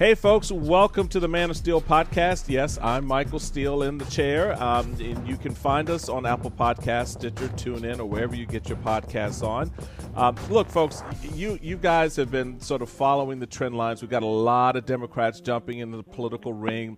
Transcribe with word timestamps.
Hey, 0.00 0.14
folks, 0.14 0.50
welcome 0.50 1.08
to 1.08 1.20
the 1.20 1.28
Man 1.28 1.50
of 1.50 1.58
Steel 1.58 1.82
podcast. 1.82 2.48
Yes, 2.48 2.78
I'm 2.80 3.04
Michael 3.04 3.38
Steele 3.38 3.82
in 3.82 3.98
the 3.98 4.06
chair. 4.06 4.54
Um, 4.54 4.94
and 4.98 5.28
you 5.28 5.36
can 5.36 5.54
find 5.54 5.90
us 5.90 6.08
on 6.08 6.24
Apple 6.24 6.50
Podcasts, 6.50 7.08
Stitcher, 7.08 7.48
TuneIn, 7.48 7.98
or 7.98 8.06
wherever 8.06 8.34
you 8.34 8.46
get 8.46 8.66
your 8.66 8.78
podcasts 8.78 9.46
on. 9.46 9.70
Um, 10.16 10.36
look, 10.48 10.70
folks, 10.70 11.02
you, 11.34 11.58
you 11.60 11.76
guys 11.76 12.16
have 12.16 12.30
been 12.30 12.58
sort 12.60 12.80
of 12.80 12.88
following 12.88 13.40
the 13.40 13.46
trend 13.46 13.76
lines. 13.76 14.00
We've 14.00 14.10
got 14.10 14.22
a 14.22 14.26
lot 14.26 14.74
of 14.74 14.86
Democrats 14.86 15.38
jumping 15.42 15.80
into 15.80 15.98
the 15.98 16.02
political 16.02 16.54
ring, 16.54 16.96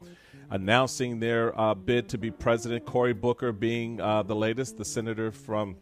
announcing 0.50 1.18
their 1.18 1.58
uh, 1.60 1.74
bid 1.74 2.08
to 2.10 2.18
be 2.18 2.30
president. 2.30 2.86
Cory 2.86 3.14
Booker 3.14 3.50
being 3.50 4.00
uh, 4.00 4.22
the 4.22 4.36
latest, 4.36 4.78
the 4.78 4.84
senator 4.84 5.32
from, 5.32 5.74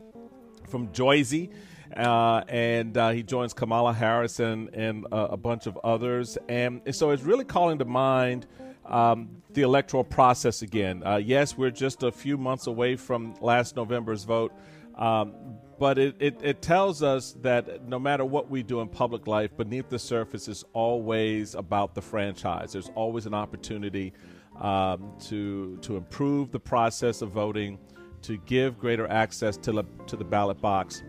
from 0.70 0.90
Jersey. 0.90 1.50
Uh, 1.96 2.42
and 2.48 2.96
uh, 2.96 3.10
he 3.10 3.22
joins 3.22 3.52
Kamala 3.52 3.92
Harris 3.92 4.38
and, 4.38 4.72
and 4.74 5.06
uh, 5.10 5.28
a 5.30 5.36
bunch 5.36 5.66
of 5.66 5.78
others. 5.82 6.38
And, 6.48 6.80
and, 6.86 6.94
so 6.94 7.10
it's 7.10 7.22
really 7.22 7.44
calling 7.44 7.78
to 7.78 7.84
mind 7.84 8.46
um, 8.86 9.42
the 9.52 9.62
electoral 9.62 10.04
process 10.04 10.62
again. 10.62 11.02
Uh, 11.04 11.16
yes, 11.16 11.56
we're 11.56 11.70
just 11.70 12.02
a 12.02 12.12
few 12.12 12.38
months 12.38 12.66
away 12.66 12.96
from 12.96 13.34
last 13.40 13.76
November's 13.76 14.24
vote, 14.24 14.52
um, 14.96 15.32
but 15.78 15.98
it, 15.98 16.14
it, 16.18 16.38
it, 16.42 16.62
tells 16.62 17.02
us 17.02 17.34
that 17.40 17.88
no 17.88 17.98
matter 17.98 18.24
what 18.24 18.50
we 18.50 18.62
do 18.62 18.80
in 18.80 18.88
public 18.88 19.26
life, 19.26 19.56
beneath 19.56 19.88
the 19.88 19.98
surface 19.98 20.46
is 20.46 20.64
always 20.72 21.54
about 21.54 21.94
the 21.94 22.02
franchise. 22.02 22.72
There's 22.72 22.90
always 22.94 23.26
an 23.26 23.34
opportunity 23.34 24.12
um, 24.60 25.14
to, 25.28 25.78
to 25.78 25.96
improve 25.96 26.50
the 26.50 26.60
process 26.60 27.22
of 27.22 27.30
voting, 27.30 27.78
to 28.22 28.36
give 28.38 28.78
greater 28.78 29.08
access 29.08 29.56
to, 29.58 29.72
the 29.72 29.84
to 30.06 30.16
the 30.16 30.24
ballot 30.24 30.60
box. 30.60 31.02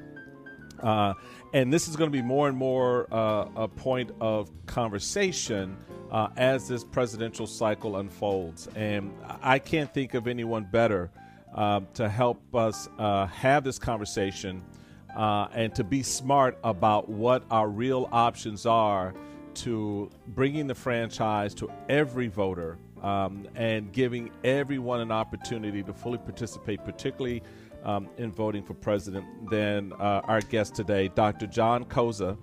Uh, 0.82 1.14
and 1.54 1.72
this 1.72 1.88
is 1.88 1.96
going 1.96 2.10
to 2.10 2.18
be 2.18 2.22
more 2.22 2.48
and 2.48 2.58
more 2.58 3.08
uh, 3.12 3.48
a 3.56 3.68
point 3.68 4.12
of 4.22 4.50
conversation 4.66 5.78
uh, 6.12 6.30
as 6.38 6.68
this 6.68 6.84
presidential 6.84 7.48
cycle 7.48 7.98
unfolds. 7.98 8.68
And 8.76 9.14
I 9.42 9.60
can't 9.60 9.94
think 9.94 10.14
of 10.14 10.28
anyone 10.28 10.68
better 10.72 11.12
uh, 11.54 11.82
to 11.96 12.08
help 12.08 12.56
us 12.56 12.88
uh, 12.98 13.28
have 13.28 13.64
this 13.64 13.78
conversation 13.78 14.64
uh, 15.16 15.48
and 15.54 15.76
to 15.76 15.84
be 15.84 16.04
smart 16.04 16.58
about 16.64 17.10
what 17.10 17.44
our 17.52 17.68
real 17.68 18.08
options 18.12 18.66
are 18.66 19.14
to 19.54 20.10
bringing 20.28 20.68
the 20.68 20.76
franchise 20.76 21.54
to 21.56 21.70
every 21.90 22.28
voter 22.28 22.78
um, 23.02 23.48
and 23.56 23.92
giving 23.92 24.32
everyone 24.44 25.02
an 25.02 25.12
opportunity 25.12 25.84
to 25.84 25.94
fully 25.94 26.18
participate, 26.18 26.84
particularly 26.86 27.44
um, 27.84 28.10
in 28.18 28.32
voting 28.32 28.64
for 28.64 28.74
president 28.74 29.26
than 29.50 29.94
uh, 29.94 30.22
our 30.26 30.42
guest 30.42 30.76
today, 30.76 31.08
Dr. 31.10 31.48
John 31.48 31.86
Koza, 31.86 32.38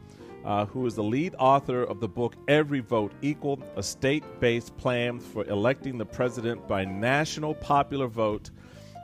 uh, 0.44 0.66
who 0.66 0.86
is 0.86 0.94
the 0.94 1.02
lead 1.02 1.34
author 1.38 1.82
of 1.82 2.00
the 2.00 2.08
book 2.08 2.36
Every 2.48 2.80
Vote 2.80 3.12
Equal 3.22 3.60
A 3.76 3.82
State 3.82 4.24
Based 4.40 4.76
Plan 4.76 5.18
for 5.20 5.44
Electing 5.44 5.98
the 5.98 6.06
President 6.06 6.66
by 6.66 6.84
National 6.84 7.54
Popular 7.54 8.06
Vote. 8.06 8.50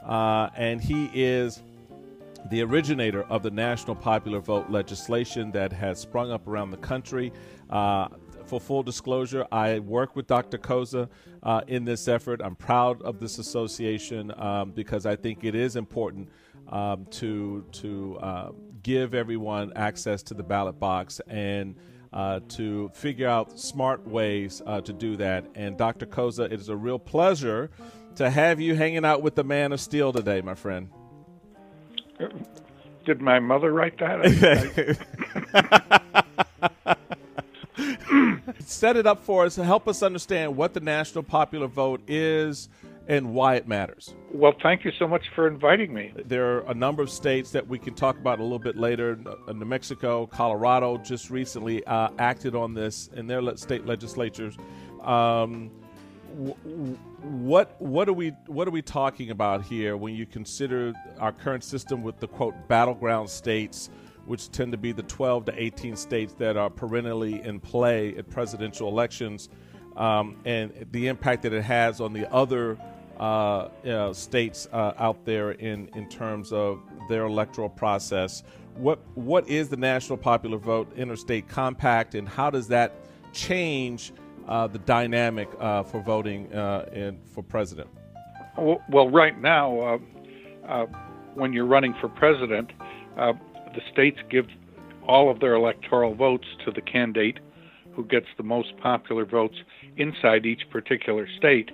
Uh, 0.05 0.51
and 0.57 0.81
he 0.81 1.11
is 1.15 1.63
the 2.51 2.63
originator 2.63 3.23
of 3.25 3.43
the 3.43 3.51
national 3.51 3.97
popular 3.97 4.39
vote 4.39 4.69
legislation 4.71 5.51
that 5.53 5.73
has 5.73 5.99
sprung 5.99 6.31
up 6.31 6.47
around 6.47 6.71
the 6.71 6.77
country. 6.77 7.33
Uh, 7.71 8.09
for 8.55 8.65
full 8.65 8.83
disclosure, 8.85 9.47
I 9.51 9.81
work 9.81 10.15
with 10.15 10.29
Dr. 10.29 10.59
Koza 10.59 11.09
uh, 11.43 11.63
in 11.67 11.85
this 11.85 12.07
effort. 12.07 12.41
I'm 12.41 12.55
proud 12.55 13.03
of 13.03 13.19
this 13.19 13.39
association 13.39 14.33
um, 14.41 14.71
because 14.71 15.07
I 15.07 15.17
think 15.17 15.43
it 15.43 15.57
is 15.57 15.75
important 15.75 16.29
um, 16.69 17.07
to 17.13 17.65
to 17.73 18.19
uh, 18.21 18.51
give 18.83 19.13
everyone 19.13 19.73
access 19.75 20.23
to 20.25 20.35
the 20.35 20.43
ballot 20.43 20.79
box 20.79 21.21
and. 21.27 21.75
Uh, 22.13 22.39
to 22.47 22.89
figure 22.95 23.27
out 23.27 23.59
smart 23.59 24.07
ways 24.07 24.63
uh, 24.67 24.81
to 24.81 24.93
do 24.93 25.17
that. 25.17 25.45
And 25.57 25.77
Dr. 25.77 26.07
Koza, 26.07 26.45
it 26.45 26.53
is 26.53 26.69
a 26.69 26.77
real 26.77 26.97
pleasure 26.97 27.71
to 28.15 28.31
have 28.31 28.61
you 28.61 28.77
hanging 28.77 29.05
out 29.05 29.21
with 29.21 29.35
the 29.35 29.43
man 29.43 29.73
of 29.73 29.81
steel 29.81 30.13
today, 30.13 30.41
my 30.41 30.55
friend. 30.55 30.91
Did 33.05 33.21
my 33.21 33.41
mother 33.41 33.73
write 33.73 33.99
that? 33.99 34.97
Set 38.61 38.97
it 38.97 39.07
up 39.07 39.25
for 39.25 39.45
us. 39.45 39.55
To 39.57 39.65
help 39.65 39.89
us 39.89 40.03
understand 40.03 40.57
what 40.57 40.75
the 40.75 40.81
national 40.81 41.25
popular 41.25 41.67
vote 41.67 42.01
is 42.09 42.69
and 43.07 43.35
why 43.35 43.57
it 43.57 43.69
matters. 43.69 44.15
Well, 44.33 44.55
thank 44.63 44.85
you 44.85 44.93
so 44.99 45.07
much 45.07 45.23
for 45.35 45.47
inviting 45.47 45.93
me. 45.93 46.13
There 46.25 46.57
are 46.57 46.71
a 46.71 46.75
number 46.75 47.03
of 47.03 47.11
states 47.11 47.51
that 47.51 47.67
we 47.67 47.79
can 47.79 47.95
talk 47.95 48.17
about 48.17 48.39
a 48.39 48.43
little 48.43 48.59
bit 48.59 48.77
later. 48.77 49.19
Uh, 49.47 49.53
New 49.53 49.67
Mexico, 49.67 50.27
Colorado 50.27 50.97
just 50.99 51.31
recently 51.31 51.85
uh, 51.85 52.09
acted 52.19 52.55
on 52.55 52.75
this 52.75 53.11
in 53.15 53.27
their 53.27 53.57
state 53.57 53.85
legislatures. 53.85 54.57
Um, 55.03 55.71
what 57.23 57.81
what 57.81 58.09
are 58.09 58.13
we 58.13 58.31
what 58.47 58.67
are 58.67 58.73
we 58.73 58.83
talking 58.83 59.31
about 59.31 59.63
here 59.63 59.97
when 59.97 60.15
you 60.15 60.27
consider 60.27 60.93
our 61.21 61.31
current 61.31 61.63
system 61.63 62.03
with 62.03 62.19
the 62.19 62.27
quote 62.27 62.55
battleground 62.67 63.31
states? 63.31 63.91
Which 64.27 64.51
tend 64.51 64.73
to 64.73 64.79
be 64.79 64.93
the 64.93 65.03
12 65.03 65.47
to 65.47 65.63
18 65.63 65.97
states 65.97 66.35
that 66.35 66.57
are 66.57 66.71
perennially 66.71 67.43
in 67.43 67.61
play 67.61 68.17
at 68.17 68.29
presidential 68.31 68.89
elections, 68.89 69.49
um, 69.97 70.37
and 70.45 70.87
the 70.93 71.09
impact 71.09 71.43
that 71.43 71.53
it 71.53 71.63
has 71.63 72.01
on 72.01 72.13
the 72.13 72.31
other 72.33 72.79
uh, 73.19 73.69
you 73.85 73.91
know, 73.91 74.13
states 74.13 74.67
uh, 74.73 74.93
out 74.99 75.25
there 75.25 75.53
in, 75.53 75.89
in 75.95 76.09
terms 76.09 76.53
of 76.53 76.81
their 77.09 77.25
electoral 77.25 77.69
process. 77.69 78.43
What 78.77 78.99
what 79.15 79.49
is 79.49 79.69
the 79.69 79.77
national 79.77 80.19
popular 80.19 80.59
vote 80.59 80.93
interstate 80.97 81.49
compact, 81.49 82.17
and 82.17 82.29
how 82.29 82.51
does 82.51 82.67
that 82.69 82.93
change 83.33 84.13
uh, 84.49 84.67
the 84.67 84.79
dynamic 84.81 85.49
uh, 85.61 85.85
for 85.85 86.01
voting 86.01 86.53
uh, 86.53 86.89
in, 86.93 87.19
for 87.25 87.43
president? 87.43 87.89
Well, 88.57 89.11
right 89.11 89.41
now, 89.41 90.01
uh, 90.67 90.87
when 91.35 91.53
you're 91.53 91.67
running 91.67 91.95
for 92.01 92.09
president 92.09 92.71
the 93.75 93.83
states 93.93 94.19
give 94.31 94.47
all 95.07 95.31
of 95.31 95.41
their 95.41 95.55
electoral 95.55 96.15
votes 96.15 96.47
to 96.65 96.71
the 96.71 96.81
candidate 96.81 97.39
who 97.95 98.05
gets 98.05 98.27
the 98.37 98.43
most 98.43 98.77
popular 98.79 99.25
votes 99.25 99.57
inside 99.97 100.47
each 100.47 100.69
particular 100.71 101.29
state. 101.37 101.71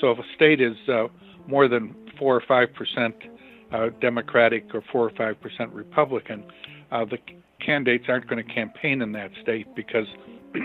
So 0.00 0.10
if 0.10 0.18
a 0.18 0.34
state 0.34 0.60
is 0.60 0.76
uh, 0.88 1.08
more 1.46 1.68
than 1.68 1.94
four 2.18 2.36
or 2.36 2.42
five 2.46 2.74
percent 2.74 3.14
uh, 3.72 3.88
Democratic 4.00 4.74
or 4.74 4.82
four 4.92 5.06
or 5.06 5.10
five 5.10 5.40
percent 5.40 5.72
Republican, 5.72 6.44
uh, 6.90 7.04
the 7.04 7.18
candidates 7.64 8.04
aren't 8.08 8.26
going 8.28 8.44
to 8.44 8.54
campaign 8.54 9.00
in 9.00 9.12
that 9.12 9.30
state 9.40 9.66
because 9.74 10.06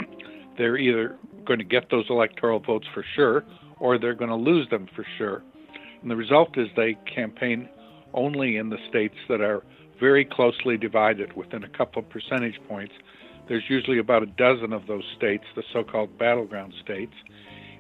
they're 0.58 0.78
either 0.78 1.16
going 1.46 1.60
to 1.60 1.66
get 1.66 1.90
those 1.90 2.06
electoral 2.10 2.60
votes 2.60 2.88
for 2.94 3.06
sure 3.16 3.46
or 3.80 3.98
they're 3.98 4.16
going 4.16 4.30
to 4.30 4.36
lose 4.36 4.68
them 4.70 4.88
for 4.96 5.06
sure. 5.18 5.44
And 6.02 6.12
the 6.12 6.16
result 6.16 6.58
is 6.58 6.68
they 6.76 6.98
campaign 7.14 7.70
only 8.14 8.58
in 8.58 8.70
the 8.70 8.78
states 8.90 9.16
that 9.30 9.42
are 9.42 9.64
very 10.00 10.26
closely 10.26 10.78
divided 10.78 11.34
within 11.34 11.64
a 11.64 11.70
couple 11.70 12.02
of 12.02 12.10
percentage 12.10 12.60
points. 12.68 12.94
There's 13.48 13.70
usually 13.70 13.98
about 14.00 14.24
a 14.24 14.28
dozen 14.28 14.74
of 14.74 14.88
those 14.88 15.06
states, 15.16 15.46
the 15.56 15.64
so 15.74 15.84
called 15.84 16.18
battleground 16.18 16.74
states, 16.84 17.14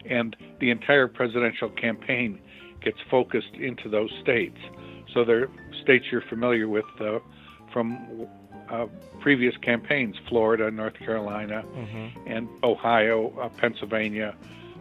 and 0.06 0.36
the 0.60 0.69
entire 0.72 1.08
presidential 1.08 1.69
campaign 1.69 2.40
gets 2.81 2.98
focused 3.12 3.54
into 3.56 3.90
those 3.90 4.12
states. 4.22 4.58
So 5.14 5.24
they're 5.25 5.50
states 5.81 6.06
you're 6.12 6.22
familiar 6.22 6.68
with 6.68 6.86
uh, 7.00 7.19
from 7.72 8.28
uh, 8.69 8.88
previous 9.19 9.56
campaigns 9.58 10.16
Florida, 10.30 10.69
North 10.72 10.96
Carolina, 10.96 11.64
Mm-hmm. 11.75 12.28
and 12.31 12.48
Ohio, 12.64 13.34
uh, 13.40 13.50
Pennsylvania, 13.50 14.36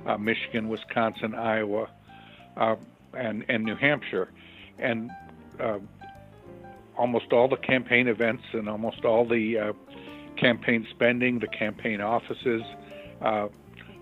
uh, 0.07 0.17
Michigan, 0.19 0.69
Wisconsin, 0.69 1.35
Iowa, 1.35 1.89
uh, 2.57 2.77
and, 3.15 3.45
and 3.49 3.65
New 3.65 3.77
Hampshire. 3.77 4.29
And 4.79 5.11
uh, 5.61 5.79
almost 6.99 7.33
all 7.33 7.49
the 7.49 7.57
campaign 7.57 8.09
events 8.09 8.45
and 8.53 8.69
almost 8.69 9.05
all 9.05 9.27
the 9.27 9.59
uh, 9.59 9.73
campaign 10.37 10.87
spending, 10.91 11.39
the 11.39 11.49
campaign 11.49 12.01
offices, 12.01 12.63
uh, 13.23 13.49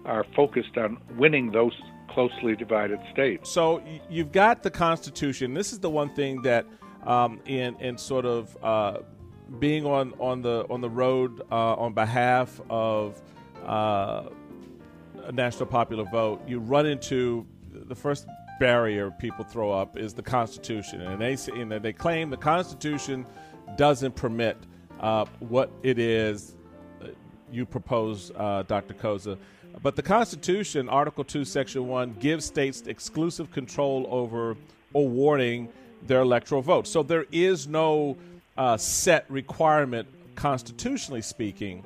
are 0.05 0.25
focused 0.37 0.77
on 0.77 0.99
winning 1.17 1.53
those 1.53 1.73
closely 2.09 2.55
divided 2.55 3.01
states. 3.13 3.51
So 3.51 3.83
you've 4.09 4.33
got 4.33 4.63
the 4.63 4.71
Constitution. 4.71 5.55
This 5.55 5.73
is 5.73 5.81
the 5.81 5.91
one 5.91 6.15
thing 6.15 6.43
that, 6.43 6.67
um, 7.05 7.41
in 7.47 7.77
in 7.81 7.99
sort 7.99 8.25
of 8.25 8.57
uh, 8.63 8.99
being 9.59 9.87
on 9.87 10.15
on 10.19 10.43
the 10.43 10.67
on 10.71 10.81
the 10.81 10.91
road 10.91 11.43
uh, 11.51 11.75
on 11.75 11.93
behalf 11.93 12.61
of 12.71 13.21
uh, 13.67 14.29
a 15.25 15.33
national 15.33 15.67
popular 15.67 16.05
vote, 16.05 16.43
you 16.47 16.61
run 16.61 16.87
into 16.87 17.47
the 17.73 17.95
first 17.95 18.27
barrier 18.59 19.11
people 19.11 19.45
throw 19.45 19.71
up 19.73 19.97
is 19.97 20.15
the 20.15 20.23
Constitution, 20.23 21.01
and 21.01 21.21
they 21.21 21.37
and 21.53 21.71
they 21.71 21.93
claim 21.93 22.31
the 22.31 22.37
Constitution 22.37 23.27
doesn't 23.77 24.15
permit 24.15 24.57
uh, 25.01 25.25
what 25.41 25.71
it 25.83 25.99
is 25.99 26.55
uh, 27.03 27.09
you 27.51 27.67
propose, 27.67 28.31
uh, 28.37 28.63
Dr. 28.67 28.95
Koza. 28.95 29.39
But 29.83 29.97
the 29.97 30.03
Constitution, 30.03 30.89
Article 30.89 31.25
2, 31.25 31.45
Section 31.45 31.89
1, 31.89 32.17
gives 32.21 32.45
states 32.45 32.83
exclusive 32.87 33.51
control 33.51 34.07
over 34.09 34.57
awarding 34.95 35.69
their 36.07 36.21
electoral 36.21 36.63
votes. 36.63 36.91
So 36.91 37.03
there 37.03 37.27
is 37.33 37.67
no 37.67 38.17
uh, 38.57 38.77
set 38.77 39.29
requirement, 39.29 40.09
constitutionally 40.37 41.23
speaking, 41.23 41.85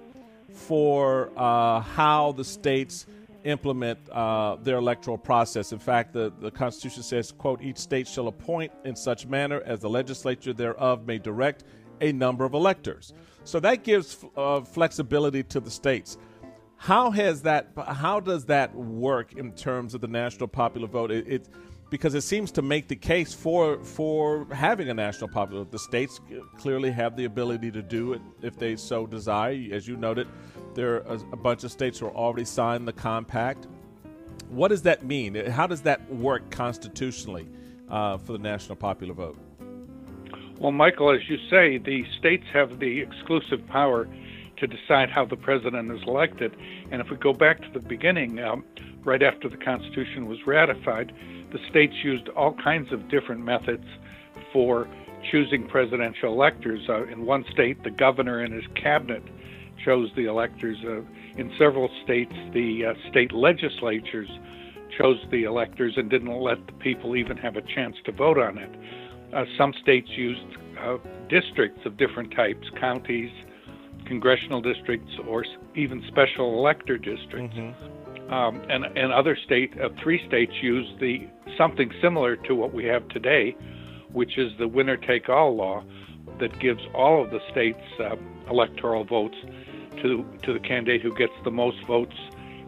for 0.53 1.31
uh, 1.37 1.81
how 1.81 2.32
the 2.32 2.44
states 2.44 3.06
implement 3.44 3.99
uh, 4.11 4.56
their 4.56 4.76
electoral 4.76 5.19
process. 5.19 5.73
In 5.73 5.79
fact, 5.79 6.12
the, 6.12 6.32
the 6.40 6.50
Constitution 6.50 7.02
says, 7.02 7.32
quote, 7.32 7.62
each 7.62 7.79
state 7.79 8.08
shall 8.08 8.29
appoint 8.29 8.73
in 8.85 8.96
such 8.96 9.26
manner 9.26 9.62
as 9.64 9.81
the 9.81 9.88
legislature 9.88 10.52
thereof 10.52 11.06
may 11.06 11.19
direct 11.19 11.64
a 12.00 12.12
number 12.12 12.44
of 12.44 12.55
electors. 12.55 13.12
So 13.44 13.61
that 13.61 13.82
gives 13.85 14.25
uh, 14.37 14.61
flexibility 14.61 15.43
to 15.44 15.61
the 15.61 15.70
states. 15.70 16.19
How 16.76 17.11
has 17.11 17.43
that? 17.43 17.73
How 17.76 18.20
does 18.20 18.44
that 18.46 18.73
work 18.75 19.32
in 19.32 19.52
terms 19.52 19.94
of 19.94 20.00
the 20.00 20.06
national 20.06 20.46
popular 20.46 20.87
vote? 20.87 21.11
It, 21.11 21.26
it 21.26 21.49
because 21.90 22.14
it 22.14 22.20
seems 22.20 22.52
to 22.52 22.62
make 22.62 22.87
the 22.87 22.94
case 22.94 23.35
for 23.35 23.82
for 23.82 24.46
having 24.52 24.88
a 24.88 24.94
national 24.94 25.29
popular. 25.29 25.64
vote. 25.64 25.73
The 25.73 25.79
states 25.79 26.20
clearly 26.56 26.93
have 26.93 27.17
the 27.17 27.25
ability 27.25 27.73
to 27.73 27.82
do 27.82 28.12
it 28.12 28.20
if 28.43 28.58
they 28.58 28.76
so 28.76 29.06
desire. 29.06 29.58
As 29.73 29.88
you 29.88 29.96
noted, 29.96 30.29
there 30.78 30.94
are 30.94 31.19
a, 31.32 31.36
bunch 31.36 31.64
of 31.64 31.72
states 31.72 31.98
who 31.98 32.06
are 32.06 32.14
already 32.14 32.44
signed 32.44 32.86
the 32.86 32.92
compact. 32.92 33.66
What 34.48 34.69
does 34.69 34.82
that 34.82 35.04
mean? 35.04 35.34
How 35.34 35.66
does 35.66 35.82
that 35.82 36.08
work 36.08 36.50
constitutionally 36.50 37.48
uh, 37.90 38.19
for 38.19 38.30
the 38.30 38.38
national 38.38 38.76
popular 38.76 39.12
vote? 39.12 39.36
Well, 40.60 40.70
Michael, 40.70 41.10
as 41.10 41.28
you 41.28 41.36
say, 41.50 41.78
the 41.78 42.04
states 42.16 42.44
have 42.52 42.78
the 42.78 43.00
exclusive 43.00 43.66
power 43.66 44.08
to 44.58 44.66
decide 44.69 45.10
how 45.10 45.25
the 45.25 45.34
president 45.36 45.90
is 45.90 46.00
elected. 46.06 46.54
And 46.92 47.00
if 47.00 47.10
we 47.10 47.16
go 47.16 47.32
back 47.32 47.60
to 47.62 47.70
the 47.72 47.80
beginning, 47.80 48.38
um, 48.38 48.64
right 49.02 49.22
after 49.22 49.48
the 49.48 49.56
Constitution 49.56 50.28
was 50.28 50.46
ratified, 50.46 51.12
the 51.50 51.58
states 51.69 51.94
used 52.04 52.28
all 52.30 52.52
kinds 52.52 52.92
of 52.92 53.08
different 53.08 53.44
methods 53.44 53.86
for 54.52 54.88
choosing 55.28 55.66
presidential 55.66 56.32
electors. 56.32 56.88
Uh, 56.88 57.04
in 57.06 57.26
one 57.26 57.44
state, 57.50 57.82
the 57.82 57.90
governor 57.90 58.38
and 58.38 58.54
his 58.54 58.66
cabinet 58.76 59.25
chose 59.84 60.10
the 60.16 60.26
electors. 60.26 60.76
Uh, 60.84 61.00
in 61.36 61.52
several 61.58 61.88
states, 62.04 62.34
the 62.52 62.86
uh, 62.86 63.10
state 63.10 63.32
legislatures 63.32 64.28
chose 64.96 65.19
the 65.30 65.44
electors 65.44 65.94
and 65.96 66.10
didn't 66.10 66.40
let 66.40 66.64
the 66.66 66.72
people 66.75 67.16
even 67.16 67.36
have 67.36 67.56
a 67.56 67.62
chance 67.62 67.96
to 68.04 68.12
vote 68.12 68.38
on 68.38 68.58
it. 68.58 68.70
Uh, 69.34 69.44
some 69.56 69.72
states 69.82 70.08
used 70.16 70.40
uh, 70.80 70.96
districts 71.28 71.80
of 71.84 71.96
different 71.96 72.34
types, 72.34 72.66
counties, 72.80 73.30
congressional 74.06 74.60
districts, 74.60 75.12
or 75.28 75.44
even 75.76 76.02
special 76.08 76.58
elector 76.58 76.96
districts. 76.96 77.56
Um, 78.30 78.62
and, 78.69 78.84
and 78.84 79.12
other 79.12 79.36
state, 79.44 79.72
uh, 79.80 79.88
three 80.02 80.20
states 80.26 80.52
used 80.62 81.00
the 81.00 81.28
something 81.56 81.90
similar 82.02 82.36
to 82.36 82.54
what 82.54 82.75
we 82.75 82.84
have 82.84 83.06
today, 83.08 83.56
which 84.12 84.38
is 84.38 84.52
the 84.58 84.69
winner-take-all 84.69 85.56
law 85.56 85.82
that 86.40 86.58
gives 86.60 86.80
all 86.94 87.25
of 87.25 87.30
the 87.30 87.40
states 87.50 87.80
uh, 88.00 88.16
electoral 88.50 89.04
votes 89.04 89.36
to 90.03 90.25
to 90.43 90.53
the 90.53 90.61
candidate 90.61 91.03
who 91.03 91.15
gets 91.15 91.33
the 91.45 91.50
most 91.50 91.85
votes 91.87 92.17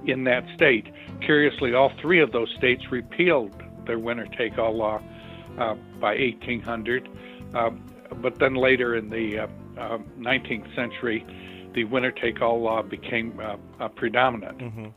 in 0.07 0.25
that 0.25 0.45
state. 0.55 0.87
Curiously, 1.21 1.75
all 1.75 1.93
three 2.01 2.21
of 2.21 2.33
those 2.33 2.53
states 2.57 2.91
repealed 2.91 3.53
their 3.87 3.99
winner-take-all 3.99 4.77
law 4.77 5.01
uh, 5.59 5.75
by 6.01 6.17
1800. 6.17 7.09
Um, 7.55 7.85
but 8.17 8.39
then 8.39 8.55
later 8.55 8.97
in 8.97 9.11
the 9.11 9.41
uh, 9.41 9.47
uh, 9.79 9.99
19th 10.19 10.75
century, 10.75 11.27
the 11.75 11.85
winner-take-all 11.85 12.61
law 12.61 12.83
became 12.83 13.39
uh, 13.41 13.89
predominant. 13.89 14.93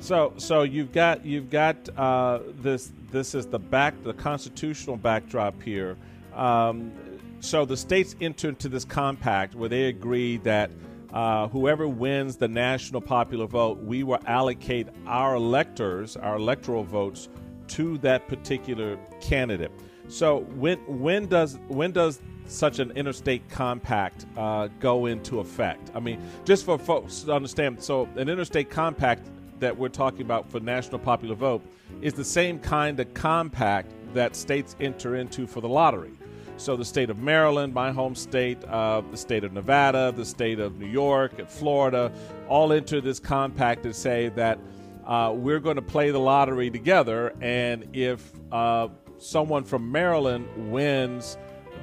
So, 0.00 0.34
so 0.36 0.62
you've 0.62 0.92
got 0.92 1.24
you've 1.24 1.50
got 1.50 1.76
uh, 1.96 2.40
this. 2.60 2.90
This 3.10 3.34
is 3.34 3.46
the 3.46 3.58
back, 3.58 3.94
the 4.02 4.14
constitutional 4.14 4.96
backdrop 4.96 5.62
here. 5.62 5.96
Um, 6.34 6.92
so 7.42 7.64
the 7.64 7.76
states 7.76 8.14
enter 8.20 8.48
into 8.48 8.68
this 8.68 8.84
compact 8.84 9.56
where 9.56 9.68
they 9.68 9.86
agree 9.86 10.36
that 10.38 10.70
uh, 11.12 11.48
whoever 11.48 11.88
wins 11.88 12.36
the 12.36 12.46
national 12.46 13.00
popular 13.00 13.46
vote, 13.46 13.78
we 13.78 14.04
will 14.04 14.20
allocate 14.26 14.86
our 15.06 15.34
electors, 15.34 16.16
our 16.16 16.36
electoral 16.36 16.84
votes, 16.84 17.28
to 17.66 17.98
that 17.98 18.28
particular 18.28 18.96
candidate. 19.20 19.72
So 20.06 20.40
when 20.54 20.78
when 20.86 21.26
does 21.26 21.58
when 21.66 21.90
does 21.90 22.20
such 22.46 22.78
an 22.78 22.92
interstate 22.92 23.48
compact 23.48 24.26
uh, 24.36 24.68
go 24.78 25.06
into 25.06 25.40
effect? 25.40 25.90
I 25.96 26.00
mean, 26.00 26.22
just 26.44 26.64
for 26.64 26.78
folks 26.78 27.22
to 27.22 27.32
understand, 27.32 27.82
so 27.82 28.08
an 28.14 28.28
interstate 28.28 28.70
compact 28.70 29.28
that 29.58 29.76
we're 29.76 29.88
talking 29.88 30.22
about 30.22 30.48
for 30.48 30.60
national 30.60 31.00
popular 31.00 31.34
vote 31.34 31.62
is 32.02 32.14
the 32.14 32.24
same 32.24 32.60
kind 32.60 33.00
of 33.00 33.12
compact 33.14 33.92
that 34.14 34.36
states 34.36 34.76
enter 34.80 35.16
into 35.16 35.46
for 35.46 35.60
the 35.60 35.68
lottery. 35.68 36.12
So 36.56 36.76
the 36.76 36.84
state 36.84 37.10
of 37.10 37.18
Maryland, 37.18 37.74
my 37.74 37.90
home 37.90 38.14
state, 38.14 38.62
uh, 38.64 39.02
the 39.10 39.16
state 39.16 39.42
of 39.42 39.52
Nevada, 39.52 40.12
the 40.14 40.24
state 40.24 40.60
of 40.60 40.78
New 40.78 40.86
York, 40.86 41.38
and 41.38 41.48
Florida, 41.48 42.12
all 42.48 42.72
enter 42.72 43.00
this 43.00 43.18
compact 43.18 43.82
to 43.82 43.92
say 43.92 44.28
that 44.30 44.58
uh, 45.06 45.32
we're 45.34 45.58
going 45.58 45.76
to 45.76 45.82
play 45.82 46.10
the 46.10 46.20
lottery 46.20 46.70
together, 46.70 47.34
and 47.40 47.88
if 47.92 48.32
uh, 48.52 48.88
someone 49.18 49.64
from 49.64 49.90
Maryland 49.90 50.46
wins 50.70 51.36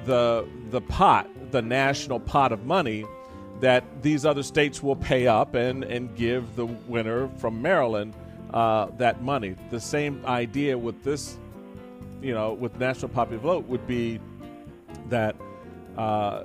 the 0.06 0.48
the 0.70 0.80
pot, 0.80 1.28
the 1.50 1.60
national 1.60 2.20
pot 2.20 2.52
of 2.52 2.64
money, 2.64 3.04
that 3.60 3.84
these 4.02 4.24
other 4.24 4.42
states 4.42 4.82
will 4.82 4.96
pay 4.96 5.26
up 5.26 5.54
and, 5.54 5.84
and 5.84 6.16
give 6.16 6.56
the 6.56 6.64
winner 6.64 7.28
from 7.36 7.60
Maryland 7.60 8.14
uh, 8.54 8.86
that 8.96 9.22
money. 9.22 9.54
The 9.70 9.80
same 9.80 10.24
idea 10.24 10.78
with 10.78 11.02
this, 11.04 11.36
you 12.22 12.32
know, 12.32 12.54
with 12.54 12.78
national 12.78 13.10
popular 13.10 13.42
vote 13.42 13.66
would 13.66 13.86
be 13.86 14.18
that 15.10 15.36
uh, 15.96 16.44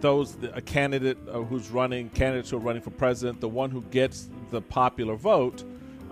those 0.00 0.36
a 0.52 0.60
candidate 0.60 1.18
uh, 1.28 1.40
who's 1.42 1.70
running, 1.70 2.08
candidates 2.10 2.50
who 2.50 2.56
are 2.56 2.60
running 2.60 2.82
for 2.82 2.90
president, 2.90 3.40
the 3.40 3.48
one 3.48 3.70
who 3.70 3.82
gets 3.82 4.28
the 4.50 4.60
popular 4.60 5.16
vote, 5.16 5.64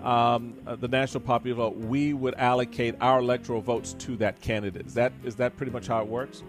um, 0.03 0.55
uh, 0.65 0.75
the 0.75 0.87
national 0.87 1.21
popular 1.21 1.55
vote, 1.55 1.77
we 1.77 2.13
would 2.13 2.33
allocate 2.35 2.95
our 3.01 3.19
electoral 3.19 3.61
votes 3.61 3.93
to 3.93 4.17
that 4.17 4.41
candidate. 4.41 4.87
Is 4.87 4.93
that 4.95 5.13
is 5.23 5.35
that 5.35 5.57
pretty 5.57 5.71
much 5.71 5.87
how 5.87 6.01
it 6.01 6.07
works? 6.07 6.43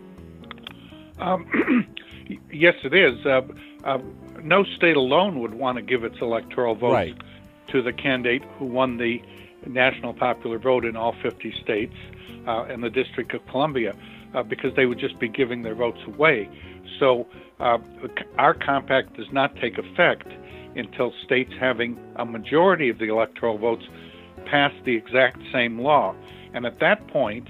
Um, 1.18 1.86
yes, 2.52 2.74
it 2.82 2.94
is. 2.94 3.24
Uh, 3.26 3.42
uh, 3.84 3.98
no 4.42 4.64
state 4.64 4.96
alone 4.96 5.40
would 5.40 5.54
want 5.54 5.76
to 5.76 5.82
give 5.82 6.04
its 6.04 6.16
electoral 6.20 6.74
votes 6.74 6.92
Right. 6.92 7.16
to 7.68 7.82
the 7.82 7.92
candidate 7.92 8.42
who 8.58 8.66
won 8.66 8.96
the 8.96 9.20
national 9.66 10.14
popular 10.14 10.58
vote 10.58 10.84
in 10.84 10.96
all 10.96 11.14
50 11.22 11.54
states 11.62 11.94
uh, 12.46 12.64
and 12.68 12.82
the 12.82 12.90
District 12.90 13.32
of 13.34 13.46
Columbia, 13.46 13.94
uh, 14.34 14.42
because 14.42 14.74
they 14.76 14.86
would 14.86 14.98
just 14.98 15.18
be 15.18 15.28
giving 15.28 15.62
their 15.62 15.74
votes 15.74 16.00
away. 16.06 16.48
So 16.98 17.26
uh, 17.60 17.78
our 18.38 18.54
compact 18.54 19.16
does 19.16 19.30
not 19.32 19.54
take 19.56 19.78
effect 19.78 20.28
until 20.76 21.12
states 21.24 21.52
having 21.58 21.98
a 22.16 22.24
majority 22.24 22.88
of 22.88 22.98
the 22.98 23.08
electoral 23.08 23.58
votes 23.58 23.84
pass 24.46 24.72
the 24.84 24.96
exact 24.96 25.38
same 25.52 25.80
law. 25.80 26.14
And 26.54 26.66
at 26.66 26.80
that 26.80 27.06
point, 27.08 27.48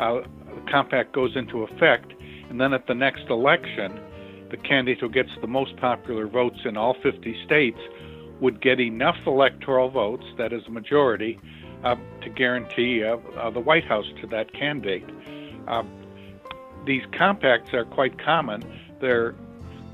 uh, 0.00 0.20
the 0.46 0.70
compact 0.70 1.12
goes 1.12 1.36
into 1.36 1.62
effect, 1.62 2.12
and 2.48 2.60
then 2.60 2.72
at 2.72 2.86
the 2.86 2.94
next 2.94 3.28
election, 3.30 3.98
the 4.50 4.56
candidate 4.56 5.00
who 5.00 5.08
gets 5.08 5.30
the 5.40 5.46
most 5.46 5.76
popular 5.76 6.26
votes 6.26 6.60
in 6.64 6.76
all 6.76 6.94
50 7.02 7.44
states 7.44 7.78
would 8.40 8.60
get 8.60 8.80
enough 8.80 9.16
electoral 9.26 9.88
votes, 9.88 10.24
that 10.38 10.52
is 10.52 10.62
a 10.66 10.70
majority, 10.70 11.38
uh, 11.82 11.96
to 12.22 12.30
guarantee 12.30 13.02
uh, 13.04 13.16
uh, 13.36 13.50
the 13.50 13.60
White 13.60 13.84
House 13.84 14.06
to 14.20 14.26
that 14.28 14.52
candidate. 14.52 15.08
These 16.84 17.02
compacts 17.12 17.72
are 17.72 17.84
quite 17.84 18.18
common. 18.18 18.62
They're, 19.00 19.34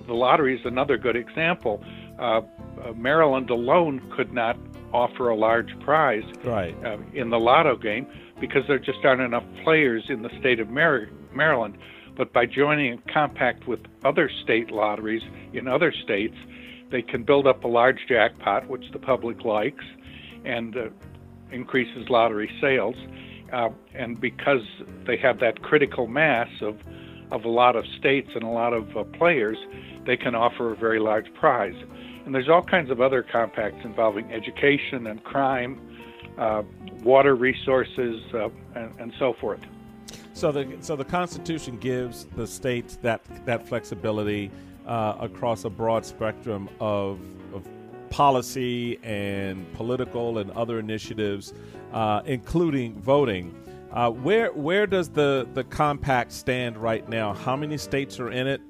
the 0.06 0.14
lottery 0.14 0.58
is 0.58 0.64
another 0.66 0.96
good 0.98 1.16
example. 1.16 1.84
Uh, 2.18 2.42
uh, 2.82 2.92
Maryland 2.94 3.50
alone 3.50 4.00
could 4.16 4.32
not 4.32 4.58
offer 4.92 5.28
a 5.28 5.36
large 5.36 5.78
prize 5.80 6.24
Right. 6.44 6.74
uh, 6.84 6.98
in 7.14 7.30
the 7.30 7.38
lotto 7.38 7.76
game 7.76 8.06
because 8.40 8.66
there 8.66 8.78
just 8.78 9.04
aren't 9.04 9.20
enough 9.20 9.44
players 9.62 10.04
in 10.08 10.22
the 10.22 10.30
state 10.40 10.60
of 10.60 10.68
Mar- 10.68 11.08
Maryland. 11.32 11.78
But 12.16 12.32
by 12.32 12.46
joining 12.46 12.94
a 12.94 13.12
compact 13.12 13.66
with 13.68 13.80
other 14.04 14.28
state 14.42 14.70
lotteries 14.70 15.22
in 15.52 15.68
other 15.68 15.92
states, 15.92 16.36
they 16.90 17.02
can 17.02 17.22
build 17.22 17.46
up 17.46 17.62
a 17.64 17.68
large 17.68 18.00
jackpot, 18.08 18.66
which 18.68 18.90
the 18.92 18.98
public 18.98 19.44
likes, 19.44 19.84
and 20.44 20.76
uh, 20.76 20.88
increases 21.52 22.08
lottery 22.08 22.50
sales. 22.60 22.96
Uh, 23.52 23.70
and 23.94 24.20
because 24.20 24.62
they 25.06 25.16
have 25.16 25.40
that 25.40 25.62
critical 25.62 26.06
mass 26.06 26.48
of, 26.60 26.78
of 27.30 27.44
a 27.44 27.48
lot 27.48 27.76
of 27.76 27.84
states 27.98 28.30
and 28.34 28.42
a 28.44 28.48
lot 28.48 28.72
of 28.72 28.96
uh, 28.96 29.04
players, 29.04 29.58
they 30.06 30.16
can 30.16 30.34
offer 30.34 30.72
a 30.72 30.76
very 30.76 31.00
large 31.00 31.32
prize. 31.34 31.74
And 32.24 32.34
there's 32.34 32.48
all 32.48 32.62
kinds 32.62 32.90
of 32.90 33.00
other 33.00 33.22
compacts 33.22 33.84
involving 33.84 34.30
education 34.32 35.06
and 35.06 35.22
crime, 35.24 35.80
uh, 36.38 36.62
water 37.02 37.34
resources, 37.34 38.22
uh, 38.34 38.48
and, 38.74 38.92
and 38.98 39.12
so 39.18 39.32
forth. 39.32 39.60
So 40.32 40.52
the 40.52 40.76
so 40.80 40.96
the 40.96 41.04
Constitution 41.04 41.76
gives 41.76 42.24
the 42.36 42.46
states 42.46 42.96
that 43.02 43.20
that 43.46 43.66
flexibility 43.66 44.50
uh, 44.86 45.16
across 45.20 45.64
a 45.64 45.70
broad 45.70 46.06
spectrum 46.06 46.68
of, 46.80 47.20
of 47.52 47.66
policy 48.10 48.98
and 49.02 49.70
political 49.74 50.38
and 50.38 50.50
other 50.52 50.78
initiatives, 50.78 51.52
uh, 51.92 52.22
including 52.24 53.00
voting. 53.00 53.54
Uh, 53.92 54.10
where 54.10 54.52
where 54.52 54.86
does 54.86 55.08
the 55.08 55.48
the 55.54 55.64
compact 55.64 56.32
stand 56.32 56.76
right 56.76 57.08
now? 57.08 57.34
How 57.34 57.56
many 57.56 57.76
states 57.76 58.20
are 58.20 58.30
in 58.30 58.46
it? 58.46 58.60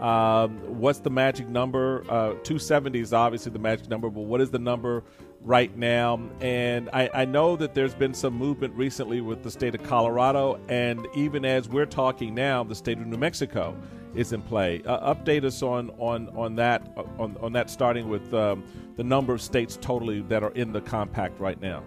Um, 0.00 0.58
what's 0.78 0.98
the 0.98 1.10
magic 1.10 1.48
number? 1.48 2.02
Uh, 2.08 2.32
270 2.42 3.00
is 3.00 3.12
obviously 3.14 3.52
the 3.52 3.58
magic 3.58 3.88
number, 3.88 4.10
but 4.10 4.22
what 4.22 4.42
is 4.42 4.50
the 4.50 4.58
number 4.58 5.02
right 5.40 5.74
now? 5.74 6.20
And 6.40 6.90
I, 6.92 7.08
I 7.14 7.24
know 7.24 7.56
that 7.56 7.72
there's 7.72 7.94
been 7.94 8.12
some 8.12 8.34
movement 8.34 8.74
recently 8.74 9.22
with 9.22 9.42
the 9.42 9.50
state 9.50 9.74
of 9.74 9.82
Colorado, 9.84 10.60
and 10.68 11.06
even 11.14 11.46
as 11.46 11.68
we're 11.68 11.86
talking 11.86 12.34
now, 12.34 12.62
the 12.62 12.74
state 12.74 12.98
of 12.98 13.06
New 13.06 13.16
Mexico 13.16 13.74
is 14.14 14.32
in 14.32 14.42
play. 14.42 14.82
Uh, 14.84 15.14
update 15.14 15.44
us 15.44 15.62
on 15.62 15.90
on 15.98 16.28
on 16.36 16.56
that 16.56 16.86
on 17.18 17.36
on 17.40 17.52
that, 17.52 17.70
starting 17.70 18.08
with 18.08 18.34
um, 18.34 18.64
the 18.96 19.04
number 19.04 19.32
of 19.32 19.40
states 19.40 19.78
totally 19.80 20.20
that 20.22 20.42
are 20.42 20.52
in 20.52 20.72
the 20.72 20.80
compact 20.80 21.40
right 21.40 21.60
now. 21.60 21.82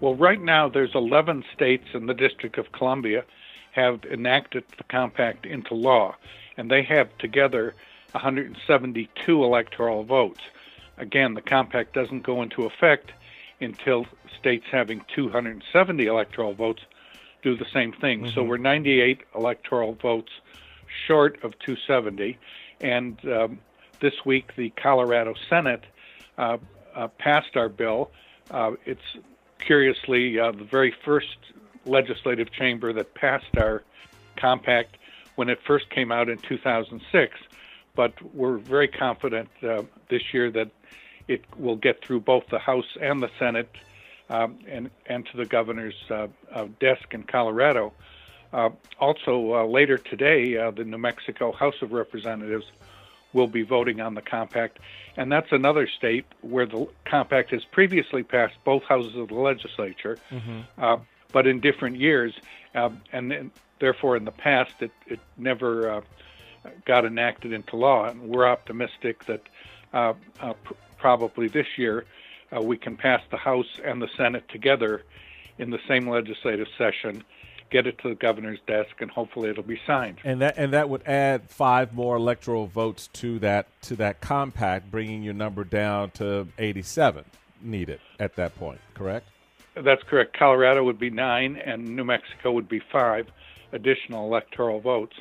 Well, 0.00 0.14
right 0.14 0.40
now 0.40 0.68
there's 0.68 0.94
11 0.94 1.44
states 1.54 1.88
in 1.92 2.06
the 2.06 2.14
District 2.14 2.56
of 2.56 2.70
Columbia 2.70 3.24
have 3.72 4.04
enacted 4.04 4.64
the 4.76 4.84
compact 4.84 5.44
into 5.44 5.74
law, 5.74 6.14
and 6.56 6.70
they 6.70 6.82
have 6.84 7.16
together 7.18 7.74
172 8.12 9.44
electoral 9.44 10.04
votes. 10.04 10.40
Again, 10.98 11.34
the 11.34 11.42
compact 11.42 11.94
doesn't 11.94 12.22
go 12.22 12.42
into 12.42 12.64
effect 12.64 13.12
until 13.60 14.06
states 14.38 14.66
having 14.70 15.04
270 15.14 16.06
electoral 16.06 16.54
votes 16.54 16.82
do 17.42 17.56
the 17.56 17.66
same 17.72 17.92
thing. 17.92 18.30
So 18.30 18.42
we're 18.42 18.56
98 18.56 19.20
electoral 19.34 19.94
votes 19.94 20.30
short 21.06 21.42
of 21.42 21.58
270, 21.58 22.38
and 22.80 23.18
um, 23.26 23.58
this 24.00 24.14
week 24.24 24.54
the 24.56 24.70
Colorado 24.70 25.34
Senate 25.50 25.84
uh, 26.36 26.58
uh, 26.94 27.08
passed 27.18 27.56
our 27.56 27.68
bill. 27.68 28.10
Uh, 28.50 28.72
it's 28.86 29.16
curiously 29.58 30.38
uh, 30.38 30.52
the 30.52 30.64
very 30.64 30.94
first 31.04 31.36
legislative 31.84 32.50
chamber 32.52 32.92
that 32.92 33.14
passed 33.14 33.56
our 33.56 33.82
compact 34.36 34.96
when 35.36 35.48
it 35.48 35.58
first 35.66 35.88
came 35.90 36.12
out 36.12 36.28
in 36.28 36.38
2006. 36.38 37.34
But 37.94 38.12
we're 38.34 38.58
very 38.58 38.88
confident 38.88 39.48
uh, 39.62 39.82
this 40.08 40.22
year 40.32 40.50
that 40.52 40.70
it 41.26 41.44
will 41.58 41.76
get 41.76 42.02
through 42.04 42.20
both 42.20 42.44
the 42.48 42.58
House 42.58 42.96
and 43.00 43.22
the 43.22 43.30
Senate 43.38 43.70
um, 44.30 44.58
and, 44.68 44.90
and 45.06 45.26
to 45.26 45.36
the 45.36 45.44
governor's 45.44 45.96
uh, 46.10 46.28
uh, 46.52 46.66
desk 46.80 47.12
in 47.12 47.22
Colorado. 47.22 47.92
Uh, 48.52 48.70
also, 48.98 49.54
uh, 49.54 49.66
later 49.66 49.98
today, 49.98 50.54
the 50.70 50.84
New 50.84 50.98
Mexico 50.98 51.52
House 51.52 51.82
of 51.82 51.92
Representatives 51.92 52.64
will 53.32 53.46
be 53.46 53.62
voting 53.62 54.00
on 54.00 54.14
the 54.14 54.22
compact, 54.22 54.78
and 55.16 55.30
that's 55.30 55.52
another 55.52 55.86
state 55.86 56.24
where 56.40 56.66
the 56.66 56.86
compact 57.04 57.50
has 57.50 57.64
previously 57.72 58.22
passed 58.22 58.54
both 58.64 58.82
houses 58.84 59.16
of 59.16 59.28
the 59.28 59.34
legislature, 59.34 60.18
uh, 60.78 60.96
but 61.32 61.46
in 61.46 61.60
different 61.60 61.96
years, 61.96 62.32
um, 62.74 63.00
and 63.12 63.30
then, 63.30 63.50
therefore 63.80 64.16
in 64.16 64.24
the 64.24 64.32
past 64.32 64.72
it, 64.80 64.90
it 65.06 65.20
never 65.36 65.90
uh, 65.90 66.00
got 66.84 67.04
enacted 67.04 67.52
into 67.52 67.76
law. 67.76 68.06
And 68.06 68.22
we're 68.22 68.46
optimistic 68.46 69.24
that 69.26 69.42
uh, 69.92 70.14
uh, 70.40 70.52
pr- 70.64 70.74
probably 70.98 71.48
this 71.48 71.66
year 71.76 72.04
uh, 72.54 72.60
we 72.60 72.76
can 72.76 72.96
pass 72.96 73.20
the 73.30 73.36
House 73.36 73.78
and 73.84 74.00
the 74.00 74.08
Senate 74.16 74.48
together 74.48 75.04
in 75.58 75.70
the 75.70 75.78
same 75.88 76.08
legislative 76.08 76.68
session, 76.76 77.24
get 77.70 77.86
it 77.86 77.98
to 77.98 78.08
the 78.08 78.14
governor's 78.14 78.60
desk, 78.66 78.90
and 79.00 79.10
hopefully 79.10 79.50
it'll 79.50 79.62
be 79.62 79.80
signed. 79.86 80.18
And 80.24 80.40
that 80.40 80.54
and 80.56 80.72
that 80.72 80.88
would 80.88 81.06
add 81.06 81.50
five 81.50 81.92
more 81.92 82.16
electoral 82.16 82.66
votes 82.66 83.08
to 83.14 83.38
that 83.40 83.66
to 83.82 83.96
that 83.96 84.20
compact, 84.20 84.90
bringing 84.90 85.22
your 85.22 85.34
number 85.34 85.64
down 85.64 86.10
to 86.12 86.48
87 86.58 87.24
needed 87.62 88.00
at 88.18 88.36
that 88.36 88.56
point. 88.56 88.80
Correct? 88.94 89.26
That's 89.74 90.02
correct. 90.04 90.36
Colorado 90.36 90.82
would 90.84 90.98
be 90.98 91.10
nine, 91.10 91.56
and 91.56 91.96
New 91.96 92.04
Mexico 92.04 92.52
would 92.52 92.68
be 92.68 92.80
five 92.92 93.28
additional 93.72 94.26
electoral 94.26 94.80
votes. 94.80 95.16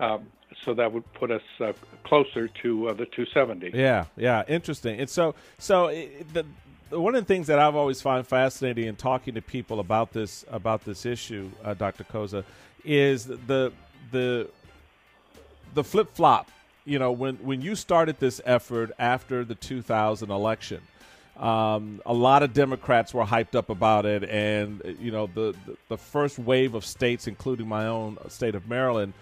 Um, 0.00 0.26
so 0.64 0.74
that 0.74 0.92
would 0.92 1.10
put 1.14 1.30
us 1.30 1.42
uh, 1.60 1.72
closer 2.04 2.48
to 2.48 2.88
uh, 2.88 2.92
the 2.92 3.06
270. 3.06 3.70
Yeah, 3.74 4.04
yeah, 4.16 4.42
interesting. 4.48 5.00
And 5.00 5.08
so, 5.08 5.34
so 5.58 5.86
it, 5.86 6.32
the, 6.32 6.42
the- 6.42 6.48
one 6.92 7.14
of 7.14 7.22
the 7.22 7.26
things 7.26 7.46
that 7.46 7.58
I've 7.58 7.74
always 7.74 8.00
found 8.00 8.26
fascinating 8.26 8.86
in 8.86 8.96
talking 8.96 9.34
to 9.34 9.42
people 9.42 9.80
about 9.80 10.12
this 10.12 10.44
about 10.50 10.84
this 10.84 11.06
issue, 11.06 11.50
uh, 11.64 11.74
Dr. 11.74 12.04
Koza, 12.04 12.44
is 12.84 13.26
the 13.26 13.72
the 14.10 14.48
the 15.74 15.84
flip 15.84 16.12
flop. 16.14 16.50
You 16.84 16.98
know, 16.98 17.12
when 17.12 17.36
when 17.36 17.62
you 17.62 17.74
started 17.74 18.18
this 18.18 18.40
effort 18.44 18.92
after 18.98 19.44
the 19.44 19.54
2000 19.54 20.30
election, 20.30 20.82
um, 21.36 22.02
a 22.04 22.12
lot 22.12 22.42
of 22.42 22.52
Democrats 22.52 23.14
were 23.14 23.24
hyped 23.24 23.54
up 23.54 23.70
about 23.70 24.04
it, 24.04 24.24
and 24.24 24.96
you 25.00 25.10
know 25.10 25.26
the, 25.26 25.54
the 25.66 25.76
the 25.88 25.98
first 25.98 26.38
wave 26.38 26.74
of 26.74 26.84
states, 26.84 27.26
including 27.26 27.68
my 27.68 27.86
own 27.86 28.18
state 28.28 28.54
of 28.54 28.68
Maryland, 28.68 29.14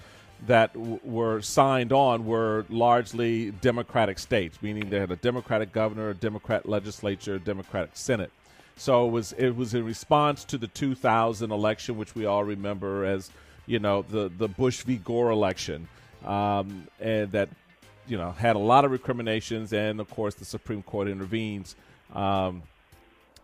that 0.46 0.72
w- 0.74 1.00
were 1.04 1.40
signed 1.40 1.92
on 1.92 2.26
were 2.26 2.64
largely 2.68 3.50
Democratic 3.50 4.18
states, 4.18 4.60
meaning 4.62 4.90
they 4.90 4.98
had 4.98 5.10
a 5.10 5.16
Democratic 5.16 5.72
governor, 5.72 6.10
a 6.10 6.14
Democrat 6.14 6.68
legislature, 6.68 7.34
a 7.34 7.38
Democratic 7.38 7.90
Senate. 7.94 8.30
So 8.76 9.06
it 9.06 9.10
was 9.10 9.32
it 9.32 9.50
was 9.50 9.74
in 9.74 9.84
response 9.84 10.44
to 10.44 10.58
the 10.58 10.68
2000 10.68 11.50
election, 11.50 11.98
which 11.98 12.14
we 12.14 12.24
all 12.24 12.44
remember 12.44 13.04
as 13.04 13.30
you 13.66 13.78
know 13.78 14.02
the 14.02 14.30
the 14.38 14.48
Bush 14.48 14.82
v 14.82 14.96
Gore 14.96 15.30
election, 15.30 15.86
um, 16.24 16.88
and 16.98 17.30
that 17.32 17.50
you 18.06 18.16
know 18.16 18.30
had 18.30 18.56
a 18.56 18.60
lot 18.60 18.84
of 18.84 18.90
recriminations, 18.90 19.72
and 19.72 20.00
of 20.00 20.08
course 20.08 20.34
the 20.34 20.46
Supreme 20.46 20.82
Court 20.82 21.08
intervenes. 21.08 21.76
Um, 22.14 22.62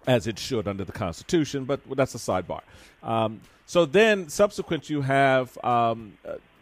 as 0.07 0.29
it 0.29 0.39
should 0.39 0.69
under 0.69 0.85
the 0.85 0.93
Constitution, 0.93 1.65
but 1.65 1.81
that's 1.97 2.15
a 2.15 2.19
sidebar. 2.19 2.61
Um, 3.03 3.41
so 3.67 3.85
then, 3.85 4.29
subsequent, 4.29 4.89
you 4.89 5.03
have 5.03 5.59
um, 5.65 6.17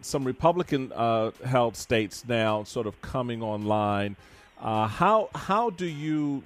some 0.05 0.25
Republican 0.25 0.93
uh, 0.93 1.31
held 1.45 1.77
states 1.77 2.25
now 2.27 2.65
sort 2.65 2.87
of 2.87 3.01
coming 3.01 3.43
online. 3.43 4.17
Uh, 4.61 4.87
how 4.87 5.29
how 5.35 5.71
do 5.71 5.87
you 5.87 6.43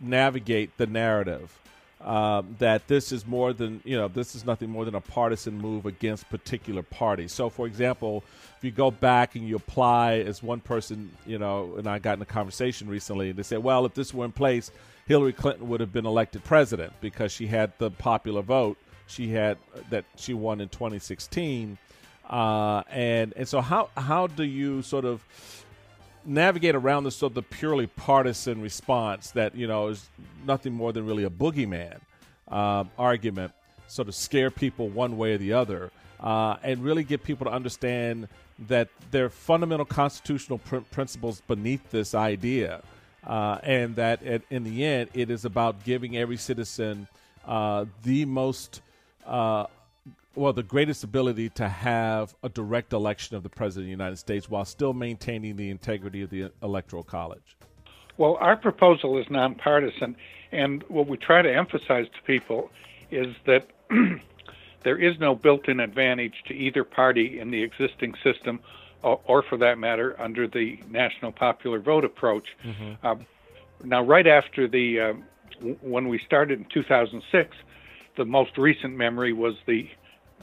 navigate 0.00 0.76
the 0.76 0.86
narrative 0.86 1.58
um, 2.04 2.56
that 2.58 2.88
this 2.88 3.12
is 3.12 3.26
more 3.26 3.52
than 3.52 3.80
you 3.84 3.96
know 3.96 4.08
this 4.08 4.34
is 4.34 4.44
nothing 4.44 4.70
more 4.70 4.84
than 4.84 4.94
a 4.94 5.00
partisan 5.00 5.56
move 5.56 5.86
against 5.86 6.28
particular 6.30 6.82
parties. 6.82 7.32
So, 7.32 7.48
for 7.48 7.66
example, 7.66 8.24
if 8.58 8.64
you 8.64 8.70
go 8.70 8.90
back 8.90 9.36
and 9.36 9.46
you 9.46 9.56
apply 9.56 10.14
as 10.18 10.42
one 10.42 10.60
person, 10.60 11.10
you 11.26 11.38
know, 11.38 11.74
and 11.76 11.86
I 11.86 11.98
got 11.98 12.18
in 12.18 12.22
a 12.22 12.26
conversation 12.26 12.88
recently, 12.88 13.30
and 13.30 13.38
they 13.38 13.44
said, 13.44 13.62
well, 13.62 13.86
if 13.86 13.94
this 13.94 14.12
were 14.12 14.24
in 14.24 14.32
place, 14.32 14.70
Hillary 15.06 15.32
Clinton 15.32 15.68
would 15.68 15.80
have 15.80 15.92
been 15.92 16.06
elected 16.06 16.42
president 16.44 16.92
because 17.00 17.30
she 17.30 17.46
had 17.46 17.72
the 17.78 17.90
popular 17.90 18.42
vote. 18.42 18.78
She 19.06 19.28
had 19.28 19.58
that 19.90 20.04
she 20.16 20.34
won 20.34 20.60
in 20.60 20.68
2016, 20.70 21.78
uh, 22.32 22.82
and 22.90 23.32
and 23.36 23.46
so 23.46 23.60
how 23.60 23.90
how 23.96 24.26
do 24.26 24.42
you 24.42 24.82
sort 24.82 25.04
of 25.04 25.24
navigate 26.24 26.74
around 26.74 27.04
this 27.04 27.16
sort 27.16 27.30
of 27.30 27.34
the 27.34 27.42
purely 27.42 27.86
partisan 27.86 28.60
response 28.60 29.32
that 29.32 29.54
you 29.54 29.66
know 29.66 29.88
is 29.88 30.08
nothing 30.44 30.72
more 30.72 30.92
than 30.92 31.06
really 31.06 31.24
a 31.24 31.30
boogeyman 31.30 31.98
um, 32.48 32.90
argument, 32.98 33.52
sort 33.86 34.08
of 34.08 34.14
scare 34.14 34.50
people 34.50 34.88
one 34.88 35.16
way 35.16 35.34
or 35.34 35.38
the 35.38 35.52
other, 35.52 35.90
uh, 36.20 36.56
and 36.62 36.82
really 36.82 37.04
get 37.04 37.22
people 37.22 37.46
to 37.46 37.52
understand 37.52 38.28
that 38.68 38.88
there 39.10 39.24
are 39.24 39.30
fundamental 39.30 39.86
constitutional 39.86 40.58
pr- 40.58 40.78
principles 40.90 41.40
beneath 41.42 41.90
this 41.90 42.14
idea 42.14 42.82
uh, 43.26 43.58
and 43.62 43.96
that 43.96 44.22
at, 44.24 44.42
in 44.50 44.64
the 44.64 44.84
end, 44.84 45.10
it 45.14 45.30
is 45.30 45.44
about 45.44 45.84
giving 45.84 46.16
every 46.16 46.36
citizen 46.36 47.08
uh, 47.46 47.84
the 48.02 48.24
most, 48.24 48.82
uh, 49.26 49.66
well, 50.34 50.52
the 50.52 50.62
greatest 50.62 51.04
ability 51.04 51.50
to 51.50 51.68
have 51.68 52.34
a 52.42 52.48
direct 52.48 52.92
election 52.92 53.36
of 53.36 53.42
the 53.42 53.48
President 53.48 53.84
of 53.84 53.86
the 53.86 53.90
United 53.90 54.16
States 54.16 54.48
while 54.48 54.64
still 54.64 54.92
maintaining 54.92 55.56
the 55.56 55.70
integrity 55.70 56.22
of 56.22 56.30
the 56.30 56.50
Electoral 56.62 57.02
College. 57.02 57.56
Well, 58.16 58.36
our 58.40 58.56
proposal 58.56 59.18
is 59.18 59.28
nonpartisan, 59.30 60.16
and 60.50 60.82
what 60.84 61.06
we 61.06 61.16
try 61.16 61.42
to 61.42 61.54
emphasize 61.54 62.06
to 62.14 62.22
people 62.26 62.70
is 63.10 63.34
that 63.46 63.68
there 64.82 64.98
is 64.98 65.18
no 65.18 65.34
built 65.34 65.68
in 65.68 65.80
advantage 65.80 66.42
to 66.46 66.54
either 66.54 66.84
party 66.84 67.38
in 67.38 67.50
the 67.50 67.62
existing 67.62 68.14
system, 68.22 68.60
or, 69.02 69.20
or 69.24 69.42
for 69.42 69.56
that 69.58 69.78
matter, 69.78 70.14
under 70.20 70.46
the 70.46 70.78
national 70.88 71.32
popular 71.32 71.78
vote 71.78 72.04
approach. 72.04 72.48
Mm-hmm. 72.64 73.06
Um, 73.06 73.26
now, 73.84 74.02
right 74.02 74.26
after 74.26 74.68
the, 74.68 75.00
uh, 75.00 75.14
w- 75.56 75.78
when 75.80 76.08
we 76.08 76.18
started 76.18 76.60
in 76.60 76.66
2006, 76.66 77.56
the 78.16 78.24
most 78.24 78.58
recent 78.58 78.94
memory 78.94 79.32
was 79.32 79.56
the 79.66 79.90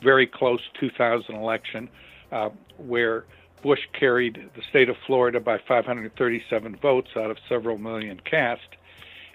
very 0.01 0.27
close 0.27 0.61
2000 0.79 1.35
election, 1.35 1.89
uh, 2.31 2.49
where 2.77 3.25
Bush 3.61 3.87
carried 3.93 4.49
the 4.55 4.61
state 4.61 4.89
of 4.89 4.97
Florida 5.05 5.39
by 5.39 5.57
537 5.57 6.75
votes 6.77 7.09
out 7.15 7.29
of 7.29 7.37
several 7.47 7.77
million 7.77 8.19
cast, 8.23 8.67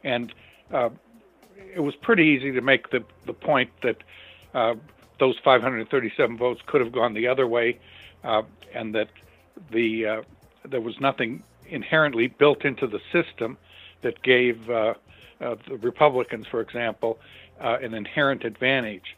and 0.02 0.32
uh, 0.72 0.90
it 1.74 1.80
was 1.80 1.94
pretty 1.94 2.24
easy 2.24 2.52
to 2.52 2.60
make 2.60 2.90
the 2.90 3.04
the 3.26 3.32
point 3.32 3.70
that 3.82 4.02
uh, 4.54 4.74
those 5.18 5.36
537 5.44 6.38
votes 6.38 6.62
could 6.66 6.80
have 6.80 6.92
gone 6.92 7.14
the 7.14 7.26
other 7.26 7.46
way, 7.46 7.78
uh, 8.22 8.42
and 8.72 8.94
that 8.94 9.08
the 9.70 10.06
uh, 10.06 10.22
there 10.64 10.80
was 10.80 10.98
nothing 11.00 11.42
inherently 11.68 12.28
built 12.28 12.64
into 12.64 12.86
the 12.86 13.00
system 13.12 13.58
that 14.02 14.22
gave 14.22 14.70
uh, 14.70 14.94
the 15.40 15.78
Republicans, 15.82 16.46
for 16.46 16.60
example, 16.60 17.18
an 17.58 17.94
inherent 17.94 18.44
advantage, 18.44 19.16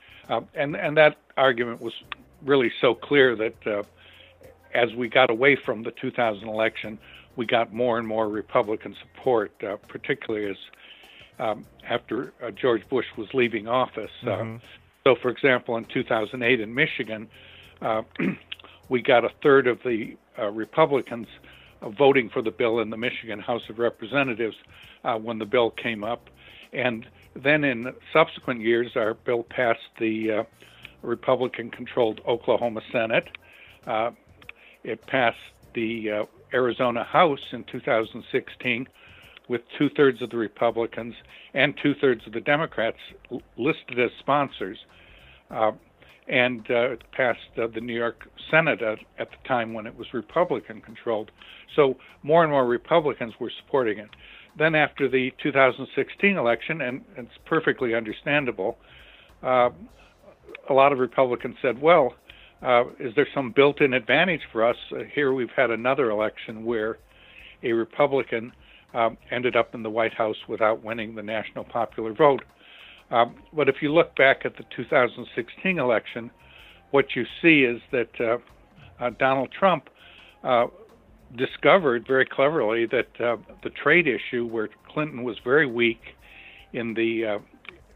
and 0.55 0.77
and 0.77 0.97
that 0.97 1.17
argument 1.37 1.81
was 1.81 1.95
really 2.43 2.73
so 2.81 2.95
clear 2.95 3.35
that 3.37 3.87
as 4.75 4.95
we 4.95 5.09
got 5.09 5.31
away 5.31 5.57
from 5.57 5.83
the 5.83 5.91
2000 5.91 6.47
election, 6.47 6.99
we 7.37 7.47
got 7.47 7.73
more 7.73 7.99
and 7.99 8.07
more 8.07 8.29
Republican 8.29 8.97
support, 9.01 9.53
uh, 9.63 9.77
particularly 9.89 10.51
as 10.51 10.57
um, 11.39 11.65
after 11.89 12.33
uh, 12.43 12.51
George 12.51 12.87
Bush 12.89 13.07
was 13.17 13.29
leaving 13.35 13.69
office. 13.69 14.11
Uh, 14.23 14.27
mm-hmm. 14.27 14.57
so, 15.05 15.15
for 15.15 15.31
example, 15.31 15.77
in 15.77 15.85
2008 15.85 16.61
in 16.61 16.75
Michigan, 16.75 17.29
uh, 17.83 18.03
we 18.89 19.03
got 19.03 19.25
a 19.25 19.31
third 19.43 19.67
of 19.67 19.83
the 19.83 20.17
uh, 20.39 20.51
Republicans 20.51 21.29
voting 21.99 22.31
for 22.31 22.41
the 22.43 22.51
bill 22.51 22.81
in 22.81 22.91
the 22.91 22.97
Michigan 22.97 23.39
House 23.39 23.69
of 23.69 23.79
Representatives 23.79 24.57
when 25.21 25.39
the 25.39 25.45
bill 25.45 25.71
came 25.71 26.03
up. 26.03 26.31
And 26.73 27.07
then 27.43 27.65
in 27.65 27.93
subsequent 28.13 28.61
years, 28.61 28.93
our 28.97 29.15
bill 29.15 29.43
passed 29.43 29.81
the 29.99 30.47
Republican 31.03 31.71
controlled 31.71 32.21
Oklahoma 32.27 32.81
Senate. 32.93 33.29
Uh, 33.87 34.11
it 34.85 35.07
passed 35.07 35.39
the 35.75 36.11
uh, 36.11 36.25
Arizona 36.53 37.05
House 37.05 37.53
in 37.53 37.65
2016 37.65 38.89
with 39.49 39.63
two 39.79 39.89
thirds 39.91 40.23
of 40.23 40.31
the 40.31 40.37
Republicans 40.37 41.15
and 41.55 41.75
two 41.83 41.95
thirds 41.95 42.27
of 42.27 42.33
the 42.33 42.41
Democrats 42.41 42.99
listed 43.57 43.99
as 43.99 44.11
sponsors. 44.19 44.79
Uh, 45.51 45.73
and 46.29 46.69
uh, 46.71 46.91
it 46.91 47.03
passed 47.13 47.39
uh, 47.57 47.69
the 47.69 47.81
New 47.81 47.95
York 47.95 48.29
Senate 48.51 48.83
at, 48.83 48.99
at, 49.19 49.31
the 49.31 49.49
time 49.49 49.73
when 49.73 49.87
it 49.87 49.97
was 49.97 50.13
Republican 50.13 50.81
controlled. 50.81 51.31
So 51.77 51.97
more 52.25 52.43
and 52.43 52.51
more 52.51 52.67
Republicans 52.67 53.35
were 53.39 53.53
supporting 53.65 53.99
it. 53.99 54.11
Then, 54.59 54.75
after 54.75 55.09
the 55.09 55.33
2016 55.43 56.37
election, 56.37 56.81
and 56.81 57.05
it's 57.17 57.31
perfectly 57.45 57.95
understandable, 57.95 58.79
uh, 59.43 59.71
a 60.69 60.73
lot 60.73 60.93
of 60.93 60.99
Republicans 60.99 61.57
said, 61.61 61.81
well, 61.81 62.15
uh, 62.63 62.85
is 62.99 63.15
there 63.15 63.29
some 63.35 63.53
built-in 63.53 63.93
advantage 63.93 64.41
for 64.51 64.65
us? 64.65 64.77
Uh, 64.91 65.01
here 65.15 65.33
we've 65.33 65.51
had 65.55 65.71
another 65.71 66.11
election 66.11 66.65
where 66.65 66.99
a 67.63 67.73
Republican 67.73 68.53
um, 68.95 69.19
ended 69.31 69.57
up 69.57 69.75
in 69.75 69.83
the 69.83 69.91
White 69.91 70.15
House 70.15 70.37
without 70.49 70.83
winning 70.83 71.15
the 71.15 71.23
national 71.23 71.65
popular 71.65 72.15
vote. 72.15 72.43
Um, 73.11 73.35
but 73.53 73.69
if 73.69 73.77
you 73.83 73.93
look 73.93 74.17
back 74.17 74.43
at 74.45 74.57
the 74.57 74.65
2016 74.75 75.79
election, 75.79 76.31
what 76.93 77.15
you 77.15 77.25
see 77.43 77.65
is 77.65 77.81
that 77.93 78.21
uh, 78.21 78.39
uh 78.99 79.11
Donald 79.19 79.51
Trump 79.53 79.91
uh, 80.43 80.67
discovered 81.37 82.07
very 82.07 82.27
cleverly 82.27 82.87
that 82.87 83.21
uh, 83.21 83.37
the 83.63 83.71
trade 83.71 84.07
issue, 84.07 84.47
where 84.47 84.69
Clinton 84.89 85.23
was 85.23 85.37
very 85.45 85.67
weak 85.67 86.01
in 86.73 86.95
the 86.95 87.41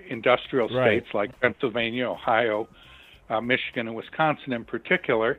industrial 0.08 0.68
states 0.68 1.06
right. 1.14 1.28
like 1.28 1.40
Pennsylvania, 1.40 2.08
Ohio, 2.08 2.68
uh, 3.30 3.40
Michigan 3.40 3.86
and 3.86 3.96
Wisconsin 3.96 4.52
in 4.52 4.64
particular, 4.64 5.38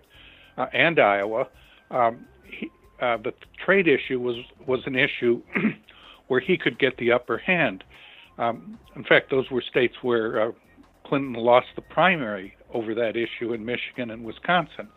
uh, 0.58 0.66
and 0.74 1.00
Iowa, 1.00 1.48
um, 1.92 2.26
he, 2.46 2.72
uh, 3.02 3.18
the 3.18 3.34
trade 3.64 3.88
issue 3.88 4.20
was 4.20 4.38
was 4.66 4.80
an 4.86 4.96
issue 4.96 5.42
where 6.28 6.40
he 6.40 6.58
could 6.58 6.80
get 6.80 6.98
the 6.98 7.12
upper 7.12 7.38
hand. 7.38 7.84
Um, 8.38 8.80
in 8.96 9.04
fact, 9.04 9.30
those 9.30 9.50
were 9.52 9.62
states 9.62 9.96
where 10.02 10.42
uh, 10.42 10.52
Clinton 11.06 11.34
lost 11.34 11.68
the 11.76 11.82
primary 11.82 12.54
over 12.74 12.96
that 12.96 13.16
issue 13.18 13.54
in 13.54 13.66
Michigan 13.66 14.12
and 14.12 14.24
Wisconsin. 14.24 14.88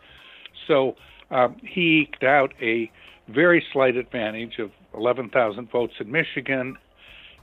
So 0.67 0.95
um, 1.31 1.55
he 1.63 2.01
eked 2.01 2.23
out 2.23 2.53
a 2.61 2.91
very 3.27 3.63
slight 3.73 3.95
advantage 3.95 4.59
of 4.59 4.71
11,000 4.93 5.71
votes 5.71 5.93
in 5.99 6.11
Michigan 6.11 6.77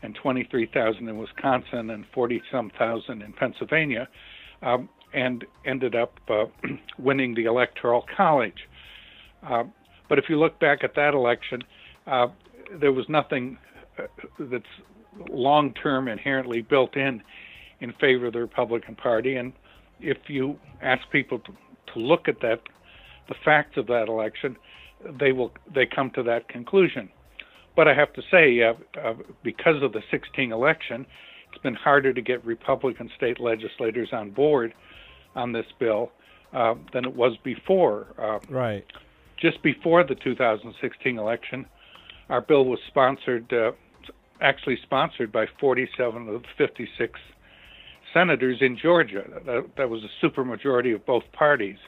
and 0.03 0.15
23,000 0.15 1.09
in 1.09 1.19
Wisconsin 1.19 1.91
and 1.91 2.05
40 2.15 2.43
some 2.51 2.71
thousand 2.79 3.23
in 3.23 3.33
Pennsylvania. 3.33 4.09
Um, 4.63 4.89
and 5.15 5.45
ended 5.65 5.95
up 5.95 6.19
uh, 6.29 6.45
winning 6.99 7.35
the 7.35 7.45
Electoral 7.45 8.05
College. 8.17 8.69
Uh, 9.43 9.65
but 10.09 10.19
if 10.19 10.27
you 10.29 10.39
look 10.39 10.59
back 10.61 10.85
at 10.85 10.95
that 10.95 11.15
election, 11.15 11.63
uh, 12.07 12.29
there 12.81 12.93
was 12.93 13.09
nothing 13.09 13.59
uh, 13.99 14.05
that's 14.39 14.65
long 15.31 15.73
term 15.75 16.09
inherently 16.09 16.63
built 16.63 16.97
in 16.97 17.23
in 17.81 17.93
favor 17.95 18.27
of 18.27 18.33
the 18.33 18.41
Republican 18.41 18.95
Party. 18.95 19.37
And 19.37 19.53
if 20.01 20.19
you 20.29 20.59
ask 20.81 21.03
people 21.11 21.39
to, 21.41 21.53
to 21.93 21.99
look 21.99 22.29
at 22.29 22.41
that, 22.41 22.61
the 23.33 23.39
facts 23.45 23.77
of 23.77 23.87
that 23.87 24.09
election, 24.09 24.57
they 25.19 25.33
will 25.33 25.53
they 25.75 25.87
come 25.87 26.11
to 26.11 26.23
that 26.23 26.49
conclusion. 26.49 27.09
But 27.75 27.89
I 27.89 27.95
have 27.95 28.13
to 28.13 28.23
say, 28.31 28.63
uh, 28.63 28.75
uh, 29.01 29.15
because 29.43 29.83
of 29.83 29.93
the 29.93 30.03
16 30.11 30.53
election, 30.53 31.07
it's 31.51 31.63
been 31.63 31.75
harder 31.75 32.13
to 32.13 32.21
get 32.21 32.45
Republican 32.45 33.11
state 33.17 33.41
legislators 33.41 34.11
on 34.13 34.31
board 34.31 34.75
on 35.35 35.53
this 35.53 35.65
bill 35.79 36.13
uh, 36.53 36.75
than 36.93 37.07
it 37.07 37.15
was 37.15 37.33
before. 37.43 38.09
Uh, 38.19 38.39
right. 38.51 38.85
Just 39.41 39.63
before 39.63 40.05
the 40.05 40.15
2016 40.15 41.19
election, 41.19 41.65
our 42.29 42.43
bill 42.43 42.67
was 42.67 42.79
sponsored, 42.89 43.51
uh, 43.53 43.73
actually 44.43 44.79
sponsored 44.83 45.33
by 45.33 45.47
47 45.59 46.29
of 46.29 46.43
the 46.43 46.49
56 46.59 47.19
senators 48.13 48.59
in 48.61 48.77
Georgia. 48.77 49.25
That, 49.47 49.71
that 49.79 49.89
was 49.89 50.03
a 50.05 50.27
supermajority 50.27 50.95
of 50.95 51.05
both 51.07 51.25
parties. 51.33 51.79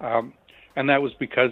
Um, 0.00 0.32
and 0.78 0.88
that 0.88 1.02
was 1.02 1.12
because 1.18 1.50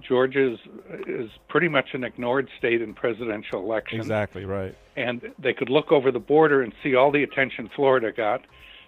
Georgia 0.00 0.52
is, 0.52 0.58
is 1.06 1.30
pretty 1.48 1.68
much 1.68 1.88
an 1.94 2.04
ignored 2.04 2.48
state 2.58 2.82
in 2.82 2.92
presidential 2.92 3.60
elections. 3.60 4.00
Exactly, 4.00 4.44
right. 4.44 4.76
And 4.96 5.22
they 5.38 5.54
could 5.54 5.70
look 5.70 5.92
over 5.92 6.10
the 6.12 6.20
border 6.20 6.62
and 6.62 6.72
see 6.82 6.94
all 6.94 7.10
the 7.10 7.22
attention 7.22 7.70
Florida 7.74 8.12
got 8.12 8.42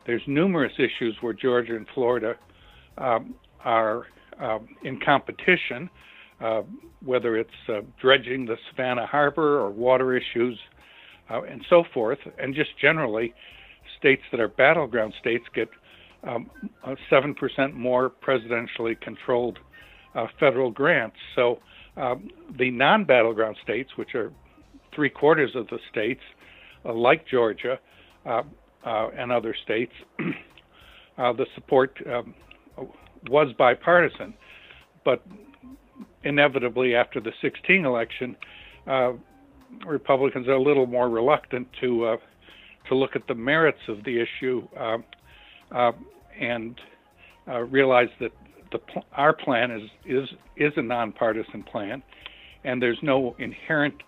there's 0.08 0.22
numerous 0.26 0.72
issues 0.78 1.18
where 1.20 1.34
Georgia 1.34 1.76
and 1.76 1.86
Florida 1.94 2.34
um, 2.96 3.34
are 3.62 4.06
um, 4.40 4.66
in 4.82 4.98
competition, 4.98 5.90
uh, 6.40 6.62
whether 7.04 7.36
it's 7.36 7.50
uh, 7.68 7.82
dredging 8.00 8.46
the 8.46 8.56
Savannah 8.70 9.06
Harbor 9.06 9.60
or 9.60 9.68
water 9.68 10.16
issues 10.16 10.58
uh, 11.30 11.42
and 11.42 11.62
so 11.68 11.84
forth. 11.92 12.20
And 12.38 12.54
just 12.54 12.70
generally, 12.80 13.34
states 13.98 14.22
that 14.30 14.40
are 14.40 14.48
battleground 14.48 15.12
states 15.20 15.44
get 15.54 15.68
um, 16.24 16.50
7% 17.12 17.74
more 17.74 18.10
presidentially 18.10 18.98
controlled 18.98 19.58
federal 20.38 20.70
grants. 20.70 21.16
So 21.34 21.58
um, 21.96 22.28
the 22.58 22.70
non 22.70 23.04
battleground 23.04 23.56
states, 23.62 23.90
which 23.96 24.14
are 24.14 24.32
three 24.94 25.10
quarters 25.10 25.50
of 25.54 25.66
the 25.68 25.78
states, 25.90 26.20
uh, 26.84 26.92
like 26.92 27.26
Georgia, 27.26 27.78
uh, 28.26 28.42
uh, 28.84 29.08
and 29.16 29.32
other 29.32 29.54
states, 29.64 29.92
uh, 31.18 31.32
the 31.32 31.46
support 31.54 31.96
um, 32.12 32.34
was 33.28 33.52
bipartisan. 33.58 34.34
But 35.04 35.24
inevitably, 36.24 36.94
after 36.94 37.20
the 37.20 37.32
16 37.42 37.84
election, 37.84 38.36
uh, 38.86 39.12
Republicans 39.86 40.48
are 40.48 40.52
a 40.52 40.62
little 40.62 40.86
more 40.86 41.08
reluctant 41.08 41.68
to 41.80 42.04
uh, 42.04 42.16
to 42.88 42.94
look 42.94 43.14
at 43.14 43.26
the 43.28 43.34
merits 43.34 43.80
of 43.88 44.02
the 44.04 44.18
issue 44.18 44.66
uh, 44.78 44.96
uh, 45.74 45.92
and 46.40 46.80
realize 47.66 48.08
that 48.20 48.32
the 48.70 48.80
our 49.12 49.32
plan 49.32 49.70
is 49.70 49.90
is 50.04 50.28
is 50.56 50.72
a 50.76 50.82
nonpartisan 50.82 51.62
plan, 51.62 52.02
and 52.64 52.82
there's 52.82 53.02
no 53.02 53.34
inherent 53.38 54.02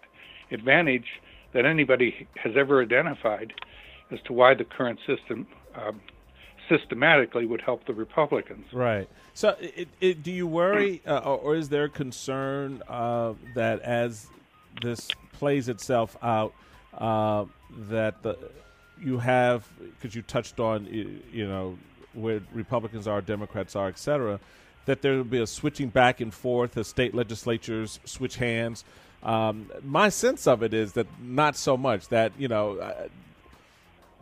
advantage 0.50 1.06
that 1.52 1.64
anybody 1.64 2.28
has 2.42 2.52
ever 2.56 2.82
identified 2.82 3.52
as 4.10 4.20
to 4.22 4.32
why 4.32 4.54
the 4.54 4.64
current 4.64 4.98
system 5.06 5.46
um, 5.74 6.00
systematically 6.68 7.46
would 7.46 7.60
help 7.60 7.86
the 7.86 7.94
Republicans. 7.94 8.66
Right. 8.72 9.08
So, 9.34 9.56
it, 9.60 9.88
it, 10.00 10.22
do 10.22 10.30
you 10.30 10.46
worry, 10.46 11.02
uh, 11.06 11.18
or, 11.18 11.54
is 11.54 11.68
there 11.68 11.88
concern 11.88 12.82
uh, 12.88 13.34
that 13.54 13.80
as 13.80 14.26
this 14.82 15.08
plays 15.32 15.68
itself 15.68 16.16
out, 16.22 16.52
uh, 16.96 17.44
that 17.88 18.22
the 18.22 18.36
you 19.00 19.18
have 19.18 19.66
because 19.78 20.14
you 20.14 20.22
touched 20.22 20.60
on 20.60 20.86
you 21.32 21.46
know 21.46 21.78
where 22.14 22.40
Republicans 22.52 23.06
are, 23.06 23.20
Democrats 23.20 23.76
are, 23.76 23.88
et 23.88 23.98
cetera, 23.98 24.40
that 24.86 25.02
there 25.02 25.16
will 25.16 25.24
be 25.24 25.40
a 25.40 25.46
switching 25.46 25.88
back 25.88 26.20
and 26.20 26.32
forth 26.32 26.76
as 26.76 26.88
state 26.88 27.14
legislatures 27.14 28.00
switch 28.04 28.36
hands. 28.36 28.84
Um, 29.22 29.70
my 29.84 30.08
sense 30.08 30.46
of 30.46 30.62
it 30.62 30.72
is 30.72 30.92
that 30.92 31.06
not 31.22 31.56
so 31.56 31.76
much 31.76 32.08
that 32.08 32.32
you 32.38 32.48
know 32.48 32.78
uh, 32.78 33.08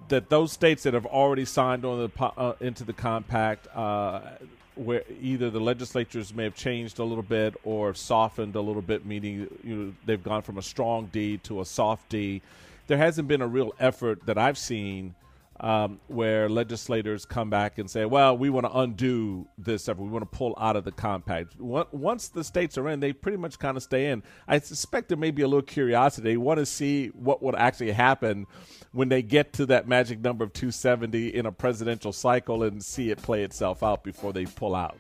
that 0.09 0.29
those 0.29 0.53
states 0.53 0.83
that 0.83 0.94
have 0.94 1.07
already 1.07 1.44
signed 1.44 1.85
on 1.85 2.11
the 2.14 2.24
uh, 2.24 2.55
into 2.61 2.85
the 2.85 2.92
compact, 2.92 3.68
uh, 3.77 4.20
where 4.74 5.05
either 5.20 5.51
the 5.51 5.61
legislatures 5.61 6.35
may 6.35 6.44
have 6.44 6.55
changed 6.55 6.98
a 6.98 7.05
little 7.05 7.22
bit 7.22 7.55
or 7.64 7.94
softened 7.94 8.57
a 8.57 8.61
little 8.61 8.83
bit, 8.83 9.07
meaning 9.07 9.48
you 9.62 9.77
know, 9.77 9.94
they've 10.05 10.22
gone 10.22 10.42
from 10.42 10.59
a 10.59 10.62
strong 10.62 11.07
D 11.12 11.38
to 11.38 11.61
a 11.61 11.64
soft 11.64 12.09
D. 12.09 12.42
There 12.88 12.98
hasn't 12.98 13.29
been 13.29 13.42
a 13.42 13.46
real 13.46 13.74
effort 13.79 14.27
that 14.27 14.38
I've 14.38 14.59
seen 14.59 15.14
um, 15.61 16.01
where 16.07 16.49
legislators 16.49 17.25
come 17.25 17.51
back 17.51 17.79
and 17.79 17.90
say, 17.90 18.05
well, 18.05 18.37
we 18.37 18.51
want 18.51 18.66
to 18.66 18.79
undo 18.79 19.47
this 19.59 19.88
effort. 19.88 20.03
We 20.03 20.11
want 20.11 20.31
to 20.31 20.38
pull 20.38 20.55
out 20.59 20.77
of 20.77 20.85
the 20.85 20.92
compact. 20.92 21.57
Once 21.59 22.29
the 22.29 22.44
states 22.44 22.79
are 22.79 22.88
in, 22.88 23.01
they 23.01 23.12
pretty 23.12 23.38
much 23.38 23.59
kind 23.59 23.77
of 23.77 23.83
stay 23.83 24.11
in. 24.11 24.23
I 24.47 24.59
suspect 24.61 25.09
there 25.09 25.18
may 25.18 25.31
be 25.31 25.42
a 25.42 25.49
little 25.49 25.62
curiosity. 25.62 26.31
They 26.31 26.37
want 26.37 26.59
to 26.59 26.66
see 26.66 27.09
what 27.09 27.42
would 27.42 27.57
actually 27.57 27.90
happen 27.90 28.47
when 28.92 29.09
they 29.09 29.23
get 29.23 29.53
to 29.55 29.66
that 29.66 29.88
magic 29.88 30.21
number 30.21 30.44
of 30.44 30.53
270 30.53 31.35
in 31.35 31.47
a 31.47 31.53
presidential 31.53 32.12
cycle 32.12 32.62
and 32.62 32.83
see 32.83 33.11
it 33.11 33.21
play 33.21 33.42
itself 33.42 33.83
out 33.83 34.05
before 34.05 34.33
they 34.33 34.44
pull 34.44 34.75
out. 34.75 34.99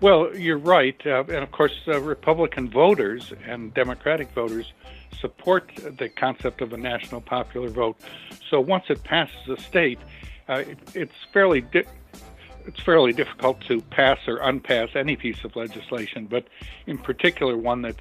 Well, 0.00 0.36
you're 0.36 0.58
right. 0.58 1.00
Uh, 1.06 1.22
and 1.28 1.44
of 1.44 1.52
course, 1.52 1.74
uh, 1.86 2.00
Republican 2.00 2.68
voters 2.68 3.32
and 3.46 3.72
Democratic 3.72 4.32
voters 4.32 4.72
support 5.20 5.70
the 5.76 6.08
concept 6.08 6.60
of 6.60 6.72
a 6.72 6.76
national 6.76 7.20
popular 7.20 7.68
vote. 7.68 7.96
So 8.48 8.60
once 8.60 8.84
it 8.88 9.02
passes 9.04 9.48
a 9.48 9.60
state, 9.60 9.98
uh, 10.48 10.64
it, 10.66 10.78
it's 10.94 11.14
fairly 11.32 11.62
di- 11.62 11.84
it's 12.66 12.80
fairly 12.80 13.12
difficult 13.12 13.60
to 13.62 13.80
pass 13.80 14.18
or 14.28 14.38
unpass 14.38 14.94
any 14.94 15.16
piece 15.16 15.42
of 15.44 15.56
legislation, 15.56 16.26
but 16.26 16.46
in 16.86 16.96
particular 16.96 17.56
one 17.56 17.82
that's 17.82 17.98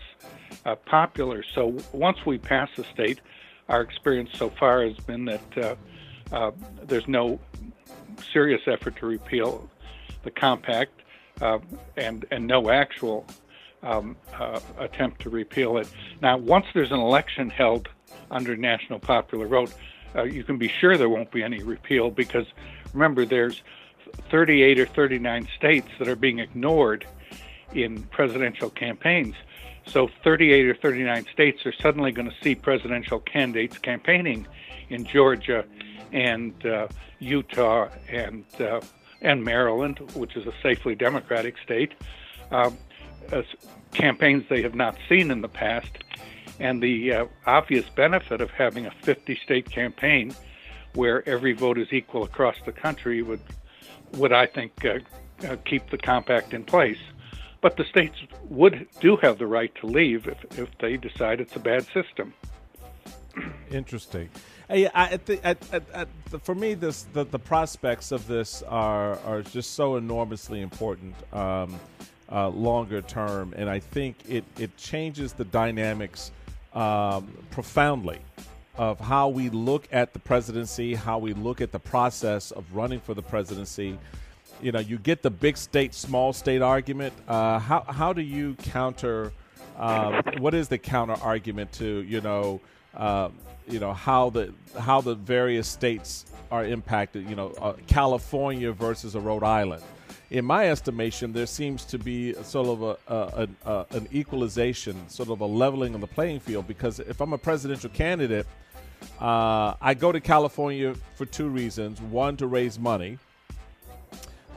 uh, 0.66 0.76
popular. 0.76 1.44
So 1.44 1.78
once 1.94 2.26
we 2.26 2.38
pass 2.38 2.70
a 2.78 2.84
state, 2.84 3.20
our 3.70 3.82
experience 3.82 4.30
so 4.36 4.50
far 4.50 4.84
has 4.84 4.98
been 4.98 5.26
that 5.26 5.58
uh, 5.58 5.76
uh 6.32 6.52
there's 6.84 7.08
no 7.08 7.40
serious 8.32 8.62
effort 8.68 8.96
to 8.98 9.06
repeal 9.06 9.70
the 10.24 10.32
compact 10.32 11.02
uh, 11.42 11.60
and 11.98 12.26
and 12.32 12.48
no 12.48 12.70
actual 12.70 13.26
um, 13.84 14.16
uh, 14.38 14.60
attempt 14.78 15.22
to 15.22 15.30
repeal 15.30 15.78
it. 15.78 15.88
Now, 16.22 16.38
once 16.38 16.66
there's 16.74 16.92
an 16.92 17.00
election 17.00 17.50
held 17.50 17.90
under 18.30 18.56
national 18.56 19.00
popular 19.00 19.48
vote, 19.48 19.74
uh, 20.16 20.24
you 20.24 20.44
can 20.44 20.58
be 20.58 20.68
sure 20.68 20.98
there 20.98 21.10
won't 21.10 21.32
be 21.32 21.44
any 21.44 21.64
repeal 21.64 22.12
because 22.12 22.46
remember, 22.94 23.26
there's 23.26 23.62
38 24.30 24.80
or 24.80 24.86
39 24.86 25.48
states 25.56 25.88
that 26.00 26.08
are 26.08 26.16
being 26.16 26.40
ignored 26.40 27.06
in 27.74 28.04
presidential 28.04 28.70
campaigns. 28.70 29.36
So 29.88 30.10
38 30.24 30.68
or 30.68 30.76
39 30.76 31.26
states 31.34 31.66
are 31.66 31.74
suddenly 31.74 32.12
going 32.12 32.30
to 32.30 32.36
see 32.44 32.56
presidential 32.56 33.20
candidates 33.20 33.78
campaigning 33.78 34.48
in 34.90 35.06
Georgia 35.06 35.66
and 36.12 36.66
uh, 36.66 36.88
Utah 37.20 37.90
and 38.10 38.46
uh, 38.60 38.82
and 39.22 39.44
Maryland, 39.44 40.00
which 40.16 40.36
is 40.36 40.48
a 40.48 40.54
safely 40.64 40.96
Democratic 40.96 41.56
state. 41.64 41.94
Um, 42.52 42.78
uh, 43.32 43.44
campaigns 43.94 44.46
they 44.50 44.62
have 44.62 44.76
not 44.76 44.98
seen 45.10 45.32
in 45.32 45.42
the 45.42 45.50
past. 45.50 45.92
And 46.60 46.82
the 46.82 47.14
uh, 47.14 47.26
obvious 47.46 47.90
benefit 47.90 48.42
of 48.42 48.52
having 48.52 48.86
a 48.86 48.92
50 48.92 49.40
state 49.44 49.70
campaign 49.70 50.36
where 50.94 51.28
every 51.28 51.54
vote 51.54 51.78
is 51.78 51.92
equal 51.92 52.24
across 52.24 52.56
the 52.66 52.72
country 52.72 53.22
would, 53.22 53.42
would 54.14 54.34
I 54.34 54.46
think, 54.46 54.86
uh, 54.86 55.00
uh, 55.48 55.56
keep 55.66 55.90
the 55.90 55.98
compact 55.98 56.54
in 56.54 56.64
place. 56.64 57.00
But 57.62 57.78
the 57.78 57.86
states 57.86 58.16
would 58.50 58.88
do 59.00 59.18
have 59.18 59.38
the 59.38 59.48
right 59.48 59.74
to 59.76 59.88
leave 59.88 60.28
if, 60.28 60.60
if 60.60 60.70
they 60.80 60.98
decide 60.98 61.40
it's 61.40 61.56
a 61.56 61.60
bad 61.60 61.86
system. 61.94 62.34
Interesting. 63.72 64.30
Hey, 64.68 64.88
I, 64.88 65.20
I, 65.44 65.56
I, 65.94 66.06
for 66.44 66.56
me, 66.56 66.74
this 66.74 67.04
the, 67.14 67.24
the 67.26 67.40
prospects 67.40 68.12
of 68.12 68.28
this 68.28 68.64
are 68.64 69.20
are 69.20 69.42
just 69.42 69.74
so 69.74 69.96
enormously 69.96 70.62
important. 70.62 71.16
Um, 71.34 71.80
uh, 72.32 72.50
longer 72.50 73.02
term, 73.02 73.54
and 73.58 73.70
I 73.70 73.80
think 73.80 74.16
it 74.28 74.44
it 74.58 74.76
changes 74.78 75.34
the 75.34 75.46
dynamics 75.46 76.32
um, 76.74 77.38
profoundly 77.52 78.20
of 78.78 79.00
how 79.00 79.28
we 79.28 79.50
look 79.50 79.88
at 79.92 80.14
the 80.14 80.20
presidency, 80.20 80.96
how 80.96 81.20
we 81.20 81.34
look 81.34 81.60
at 81.60 81.72
the 81.72 81.80
process 81.80 82.52
of 82.52 82.64
running 82.74 83.00
for 83.00 83.14
the 83.14 83.22
presidency. 83.22 84.00
You 84.62 84.72
know, 84.72 84.80
you 84.80 84.98
get 84.98 85.22
the 85.22 85.30
big 85.30 85.58
state, 85.58 85.94
small 85.94 86.32
state 86.34 86.62
argument. 86.62 87.14
Uh, 87.28 87.60
how 87.60 87.82
how 87.88 88.14
do 88.14 88.22
you 88.22 88.56
counter? 88.56 89.34
Um, 89.78 90.22
what 90.40 90.54
is 90.54 90.68
the 90.68 90.78
counter 90.78 91.16
argument 91.22 91.72
to 91.74 92.04
you 92.08 92.22
know? 92.22 92.62
Uh, 92.96 93.30
you 93.68 93.80
know 93.80 93.94
how 93.94 94.30
the 94.30 94.54
how 94.80 95.02
the 95.02 95.16
various 95.16 95.68
states 95.68 96.26
are 96.52 96.66
impacted. 96.66 97.30
You 97.30 97.36
know, 97.36 97.54
uh, 97.62 97.74
California 97.88 98.72
versus 98.72 99.16
a 99.16 99.20
Rhode 99.20 99.44
Island 99.44 99.84
in 100.32 100.46
my 100.46 100.70
estimation, 100.70 101.34
there 101.34 101.46
seems 101.46 101.84
to 101.86 102.00
be 102.00 102.34
sort 102.42 102.68
of 102.68 102.82
a, 102.82 102.98
a, 103.14 103.48
a, 103.70 103.86
an 103.92 104.08
equalization, 104.14 105.08
sort 105.10 105.30
of 105.30 105.42
a 105.42 105.46
leveling 105.46 105.94
of 105.94 106.00
the 106.00 106.08
playing 106.08 106.40
field. 106.40 106.68
Because 106.68 107.00
if 107.02 107.20
I'm 107.20 107.34
a 107.34 107.38
presidential 107.38 107.90
candidate, 107.90 108.48
uh, 109.20 109.74
I 109.82 109.94
go 109.94 110.12
to 110.12 110.22
California 110.22 110.96
for 111.16 111.26
two 111.26 111.50
reasons: 111.50 112.02
one, 112.02 112.38
to 112.38 112.48
raise 112.48 112.80
money, 112.80 113.20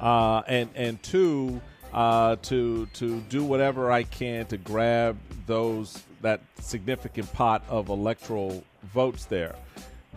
uh, 0.00 0.42
and 0.46 0.70
and 0.76 1.02
two, 1.02 1.60
uh, 1.92 2.36
to 2.42 2.86
to 2.94 3.20
do 3.22 3.42
whatever 3.42 3.90
I 3.90 4.04
can 4.04 4.46
to 4.46 4.56
grab 4.56 5.18
those 5.46 6.04
that 6.22 6.40
significant 6.60 7.30
pot 7.32 7.64
of 7.68 7.88
electoral 7.88 8.62
votes 8.92 9.24
there. 9.24 9.56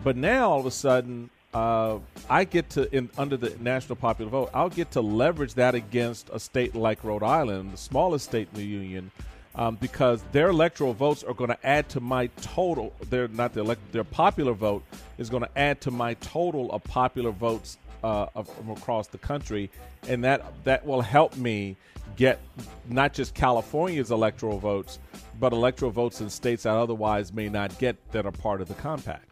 But 0.04 0.16
now 0.16 0.50
all 0.50 0.60
of 0.60 0.66
a 0.66 0.70
sudden, 0.70 1.30
uh, 1.54 1.98
I 2.28 2.44
get 2.44 2.70
to 2.70 2.94
in 2.94 3.08
under 3.16 3.36
the 3.36 3.56
national 3.60 3.96
popular 3.96 4.30
vote, 4.30 4.50
I'll 4.52 4.68
get 4.68 4.90
to 4.92 5.00
leverage 5.00 5.54
that 5.54 5.74
against 5.74 6.28
a 6.32 6.38
state 6.38 6.74
like 6.74 7.04
Rhode 7.04 7.22
Island, 7.22 7.72
the 7.72 7.78
smallest 7.78 8.26
state 8.26 8.48
in 8.52 8.58
the 8.58 8.66
union, 8.66 9.10
um, 9.54 9.76
because 9.76 10.22
their 10.32 10.50
electoral 10.50 10.92
votes 10.92 11.24
are 11.24 11.34
going 11.34 11.50
to 11.50 11.66
add 11.66 11.88
to 11.90 12.00
my 12.00 12.26
total. 12.42 12.92
They're 13.08 13.28
not 13.28 13.54
the 13.54 13.60
elect, 13.60 13.80
their 13.92 14.04
popular 14.04 14.52
vote 14.52 14.84
is 15.16 15.30
going 15.30 15.42
to 15.42 15.58
add 15.58 15.80
to 15.82 15.90
my 15.90 16.14
total 16.14 16.70
of 16.70 16.84
popular 16.84 17.30
votes 17.30 17.78
uh, 18.04 18.26
of, 18.34 18.48
from 18.48 18.70
across 18.70 19.08
the 19.08 19.18
country, 19.18 19.70
and 20.06 20.22
that 20.24 20.44
that 20.64 20.84
will 20.86 21.00
help 21.00 21.36
me 21.36 21.76
get 22.16 22.40
not 22.88 23.12
just 23.12 23.34
California's 23.34 24.10
electoral 24.10 24.58
votes, 24.58 24.98
but 25.40 25.52
electoral 25.52 25.90
votes 25.90 26.20
in 26.20 26.28
states 26.30 26.66
I 26.66 26.76
otherwise 26.76 27.32
may 27.32 27.48
not 27.48 27.76
get 27.78 27.96
that 28.12 28.26
are 28.26 28.32
part 28.32 28.60
of 28.60 28.68
the 28.68 28.74
compact. 28.74 29.27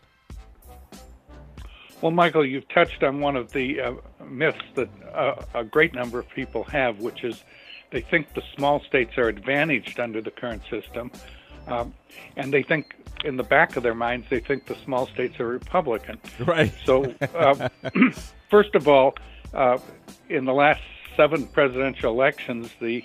Well, 2.03 2.13
Michael, 2.13 2.45
you've 2.45 2.69
touched 2.69 3.03
on 3.03 3.21
one 3.21 3.37
of 3.37 3.53
the 3.53 3.81
uh, 3.81 3.93
myths 4.29 4.65
that 4.75 4.89
uh, 5.15 5.43
a 5.55 5.65
great 5.65 5.95
number 5.95 6.19
of 6.19 6.29
people 6.29 6.65
have, 6.65 6.99
which 6.99 7.25
is 7.25 7.43
they 7.91 8.03
think 8.03 8.35
the 8.35 8.43
small 8.55 8.81
states 8.81 9.17
are 9.17 9.29
advantaged 9.29 9.99
under 9.99 10.21
the 10.21 10.31
current 10.31 10.63
system. 10.69 11.11
Um, 11.67 11.95
and 12.37 12.53
they 12.53 12.63
think, 12.63 12.95
in 13.25 13.37
the 13.37 13.43
back 13.43 13.77
of 13.77 13.83
their 13.83 13.95
minds, 13.95 14.27
they 14.31 14.41
think 14.41 14.67
the 14.67 14.77
small 14.85 15.07
states 15.07 15.41
are 15.41 15.47
Republican. 15.47 16.21
Right. 16.39 16.73
So, 16.85 17.15
uh, 17.35 17.69
first 18.51 18.75
of 18.75 18.87
all, 18.87 19.15
uh, 19.55 19.79
in 20.29 20.45
the 20.45 20.53
last 20.53 20.83
seven 21.17 21.47
presidential 21.47 22.13
elections, 22.13 22.71
the 22.81 23.05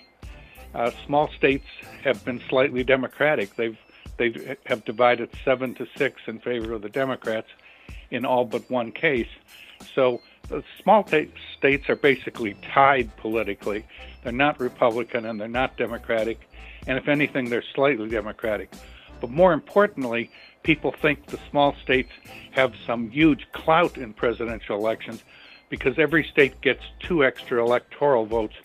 uh, 0.75 0.91
small 1.05 1.29
states 1.37 1.65
have 2.03 2.23
been 2.25 2.41
slightly 2.49 2.83
Democratic. 2.83 3.55
They've 3.55 3.77
they 4.17 4.57
have 4.67 4.85
divided 4.85 5.29
seven 5.43 5.73
to 5.75 5.87
six 5.97 6.21
in 6.27 6.39
favor 6.39 6.73
of 6.73 6.83
the 6.83 6.89
Democrats 6.89 7.47
in 8.09 8.25
all 8.25 8.45
but 8.45 8.69
one 8.69 8.91
case. 8.91 9.27
So 9.95 10.21
the 10.47 10.63
small 10.81 11.07
states 11.07 11.89
are 11.89 11.95
basically 11.95 12.55
tied 12.73 13.15
politically. 13.17 13.85
They're 14.23 14.31
not 14.33 14.59
Republican 14.59 15.25
and 15.25 15.39
they're 15.39 15.47
not 15.47 15.77
Democratic, 15.77 16.49
and 16.87 16.97
if 16.97 17.07
anything, 17.07 17.49
they're 17.49 17.63
slightly 17.73 18.09
Democratic. 18.09 18.71
But 19.19 19.29
more 19.29 19.53
importantly, 19.53 20.31
people 20.63 20.91
think 20.91 21.27
the 21.27 21.39
small 21.49 21.75
states 21.83 22.11
have 22.51 22.73
some 22.85 23.09
huge 23.09 23.47
clout 23.51 23.97
in 23.97 24.13
presidential 24.13 24.77
elections 24.77 25.23
because 25.69 25.97
every 25.97 26.23
state 26.23 26.59
gets 26.61 26.83
two 26.99 27.23
extra 27.23 27.63
electoral 27.63 28.25
votes 28.25 28.55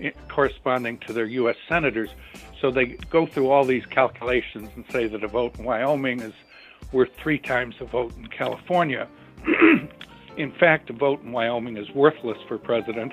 eh, 0.00 0.10
corresponding 0.28 0.98
to 0.98 1.12
their 1.12 1.26
U.S. 1.26 1.56
senators. 1.68 2.10
So 2.60 2.70
they 2.70 2.86
go 3.10 3.26
through 3.26 3.50
all 3.50 3.64
these 3.64 3.84
calculations 3.84 4.70
and 4.74 4.84
say 4.90 5.06
that 5.06 5.22
a 5.22 5.28
vote 5.28 5.58
in 5.58 5.64
Wyoming 5.64 6.20
is 6.20 6.32
worth 6.96 7.10
three 7.22 7.38
times 7.38 7.74
a 7.80 7.84
vote 7.84 8.14
in 8.16 8.26
California. 8.28 9.06
in 10.38 10.50
fact, 10.58 10.88
a 10.88 10.94
vote 10.94 11.22
in 11.22 11.30
Wyoming 11.30 11.76
is 11.76 11.90
worthless 11.90 12.38
for 12.48 12.56
president, 12.56 13.12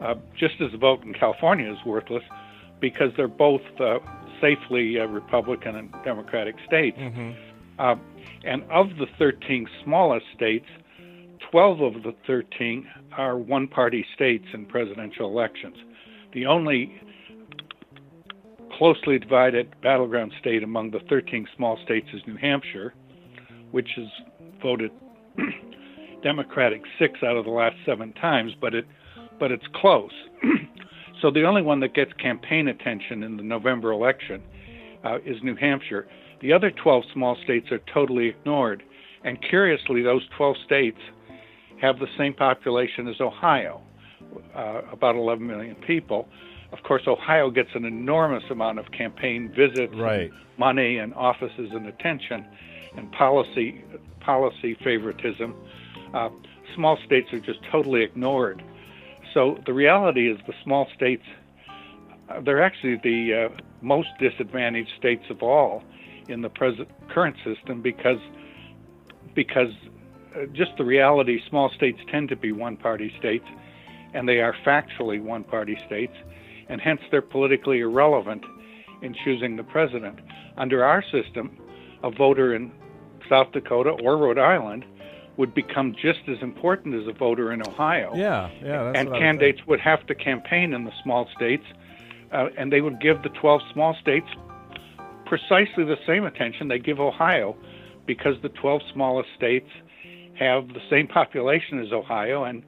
uh, 0.00 0.16
just 0.36 0.60
as 0.60 0.74
a 0.74 0.76
vote 0.76 1.04
in 1.04 1.14
California 1.14 1.72
is 1.72 1.78
worthless, 1.86 2.24
because 2.80 3.12
they're 3.16 3.28
both 3.28 3.62
uh, 3.78 4.00
safely 4.40 4.98
uh, 4.98 5.06
Republican 5.06 5.76
and 5.76 5.94
Democratic 6.04 6.56
states. 6.66 6.98
Uh, 7.78 7.94
and 8.44 8.64
of 8.64 8.88
the 8.98 9.06
13 9.18 9.68
smallest 9.84 10.26
states, 10.34 10.66
12 11.52 11.80
of 11.80 12.02
the 12.02 12.14
13 12.26 12.88
are 13.16 13.38
one 13.38 13.68
party 13.68 14.04
states 14.14 14.46
in 14.52 14.66
presidential 14.66 15.28
elections. 15.28 15.76
The 16.32 16.46
only 16.46 17.00
closely 18.76 19.20
divided 19.20 19.80
battleground 19.80 20.32
state 20.40 20.64
among 20.64 20.90
the 20.90 21.00
13 21.08 21.46
small 21.56 21.78
states 21.84 22.08
is 22.12 22.20
New 22.26 22.36
Hampshire, 22.36 22.94
which 23.72 23.88
has 23.96 24.06
voted 24.62 24.90
Democratic 26.22 26.82
six 26.98 27.18
out 27.22 27.36
of 27.36 27.44
the 27.44 27.50
last 27.50 27.76
seven 27.84 28.12
times, 28.14 28.52
but 28.60 28.74
it 28.74 28.86
but 29.40 29.50
it's 29.50 29.64
close. 29.74 30.12
so 31.20 31.30
the 31.30 31.44
only 31.44 31.62
one 31.62 31.80
that 31.80 31.94
gets 31.94 32.12
campaign 32.14 32.68
attention 32.68 33.24
in 33.24 33.36
the 33.36 33.42
November 33.42 33.90
election 33.90 34.40
uh, 35.04 35.16
is 35.26 35.36
New 35.42 35.56
Hampshire. 35.56 36.06
The 36.40 36.52
other 36.52 36.70
12 36.70 37.04
small 37.12 37.36
states 37.42 37.72
are 37.72 37.80
totally 37.92 38.28
ignored, 38.28 38.82
and 39.24 39.38
curiously, 39.42 40.02
those 40.02 40.22
12 40.36 40.56
states 40.64 40.98
have 41.80 41.98
the 41.98 42.06
same 42.16 42.34
population 42.34 43.08
as 43.08 43.20
Ohio, 43.20 43.80
uh, 44.54 44.82
about 44.92 45.16
11 45.16 45.44
million 45.44 45.74
people. 45.86 46.28
Of 46.72 46.82
course, 46.84 47.02
Ohio 47.06 47.50
gets 47.50 47.68
an 47.74 47.84
enormous 47.84 48.44
amount 48.50 48.78
of 48.78 48.86
campaign 48.96 49.52
visits, 49.56 49.94
Right. 49.94 50.30
and 50.30 50.32
money, 50.58 50.98
and 50.98 51.12
offices 51.14 51.70
and 51.72 51.86
attention, 51.86 52.44
and 52.96 53.10
policy 53.12 53.84
policy 54.20 54.76
favoritism. 54.84 55.54
Uh, 56.14 56.28
small 56.74 56.96
states 57.04 57.32
are 57.32 57.40
just 57.40 57.58
totally 57.70 58.02
ignored. 58.02 58.62
So 59.34 59.58
the 59.66 59.72
reality 59.72 60.30
is, 60.30 60.38
the 60.46 60.54
small 60.62 60.86
states 60.94 61.24
uh, 62.32 62.40
they're 62.40 62.62
actually 62.62 63.00
the 63.02 63.48
uh, 63.50 63.62
most 63.80 64.08
disadvantaged 64.20 64.90
states 64.98 65.24
of 65.30 65.42
all 65.42 65.82
in 66.28 66.40
the 66.40 66.48
present 66.48 66.88
current 67.08 67.36
system 67.44 67.82
because 67.82 68.18
because 69.34 69.72
uh, 70.36 70.46
just 70.52 70.70
the 70.78 70.84
reality 70.84 71.40
small 71.48 71.70
states 71.74 71.98
tend 72.10 72.28
to 72.28 72.36
be 72.36 72.52
one 72.52 72.76
party 72.76 73.12
states 73.18 73.44
and 74.14 74.28
they 74.28 74.40
are 74.40 74.54
factually 74.64 75.20
one 75.20 75.42
party 75.42 75.76
states 75.86 76.14
and 76.68 76.80
hence 76.80 77.00
they're 77.10 77.20
politically 77.22 77.80
irrelevant 77.80 78.44
in 79.02 79.14
choosing 79.24 79.56
the 79.56 79.64
president 79.64 80.18
under 80.56 80.84
our 80.84 81.02
system 81.02 81.58
a 82.04 82.10
voter 82.10 82.54
in 82.54 82.70
South 83.32 83.50
Dakota 83.52 83.96
or 84.02 84.18
Rhode 84.18 84.38
Island 84.38 84.84
would 85.38 85.54
become 85.54 85.94
just 85.94 86.20
as 86.28 86.36
important 86.42 86.94
as 86.94 87.08
a 87.08 87.12
voter 87.12 87.50
in 87.50 87.66
Ohio 87.66 88.12
Yeah, 88.14 88.50
yeah. 88.62 88.84
That's 88.84 88.98
and 88.98 89.08
candidates 89.12 89.66
would 89.66 89.80
have 89.80 90.06
to 90.08 90.14
campaign 90.14 90.74
in 90.74 90.84
the 90.84 90.92
small 91.02 91.26
states, 91.34 91.64
uh, 92.30 92.48
and 92.58 92.70
they 92.70 92.82
would 92.82 93.00
give 93.00 93.22
the 93.22 93.30
12 93.30 93.62
small 93.72 93.96
states 94.02 94.26
precisely 95.24 95.84
the 95.84 95.96
same 96.06 96.24
attention 96.24 96.68
they 96.68 96.78
give 96.78 97.00
Ohio, 97.00 97.56
because 98.04 98.36
the 98.42 98.50
12 98.50 98.82
smallest 98.92 99.30
states 99.34 99.70
have 100.38 100.68
the 100.68 100.82
same 100.90 101.06
population 101.06 101.78
as 101.78 101.90
Ohio, 101.90 102.44
and 102.44 102.62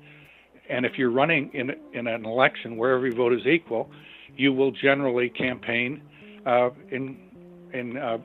and 0.70 0.86
if 0.86 0.96
you're 0.96 1.10
running 1.10 1.50
in 1.52 1.74
in 1.92 2.06
an 2.06 2.24
election 2.24 2.78
where 2.78 2.94
every 2.94 3.10
vote 3.10 3.34
is 3.34 3.46
equal, 3.46 3.90
you 4.34 4.54
will 4.54 4.70
generally 4.70 5.28
campaign 5.28 6.00
uh, 6.46 6.70
in 6.90 7.18
in 7.74 7.98
uh, 7.98 8.16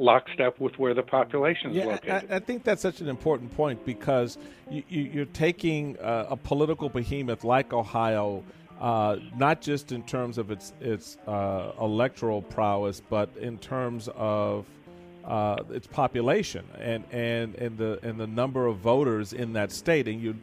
lockstep 0.00 0.58
with 0.58 0.78
where 0.78 0.94
the 0.94 1.02
population 1.02 1.70
is 1.70 1.76
Yeah, 1.76 1.84
located. 1.86 2.32
I, 2.32 2.36
I 2.36 2.38
think 2.38 2.64
that's 2.64 2.82
such 2.82 3.00
an 3.00 3.08
important 3.08 3.54
point 3.54 3.84
because 3.84 4.38
you, 4.70 4.82
you, 4.88 5.02
you're 5.02 5.24
taking 5.26 5.98
uh, 5.98 6.26
a 6.30 6.36
political 6.36 6.88
behemoth 6.88 7.44
like 7.44 7.72
Ohio, 7.72 8.42
uh, 8.80 9.16
not 9.36 9.60
just 9.60 9.92
in 9.92 10.02
terms 10.02 10.38
of 10.38 10.50
its 10.50 10.72
its 10.80 11.18
uh, 11.26 11.72
electoral 11.80 12.42
prowess, 12.42 13.00
but 13.08 13.28
in 13.38 13.58
terms 13.58 14.08
of 14.16 14.66
uh, 15.24 15.62
its 15.70 15.86
population 15.86 16.64
and, 16.78 17.04
and, 17.12 17.54
and 17.56 17.76
the 17.76 17.98
and 18.02 18.18
the 18.18 18.26
number 18.26 18.66
of 18.66 18.78
voters 18.78 19.32
in 19.32 19.52
that 19.52 19.70
state, 19.70 20.08
and 20.08 20.20
you 20.20 20.34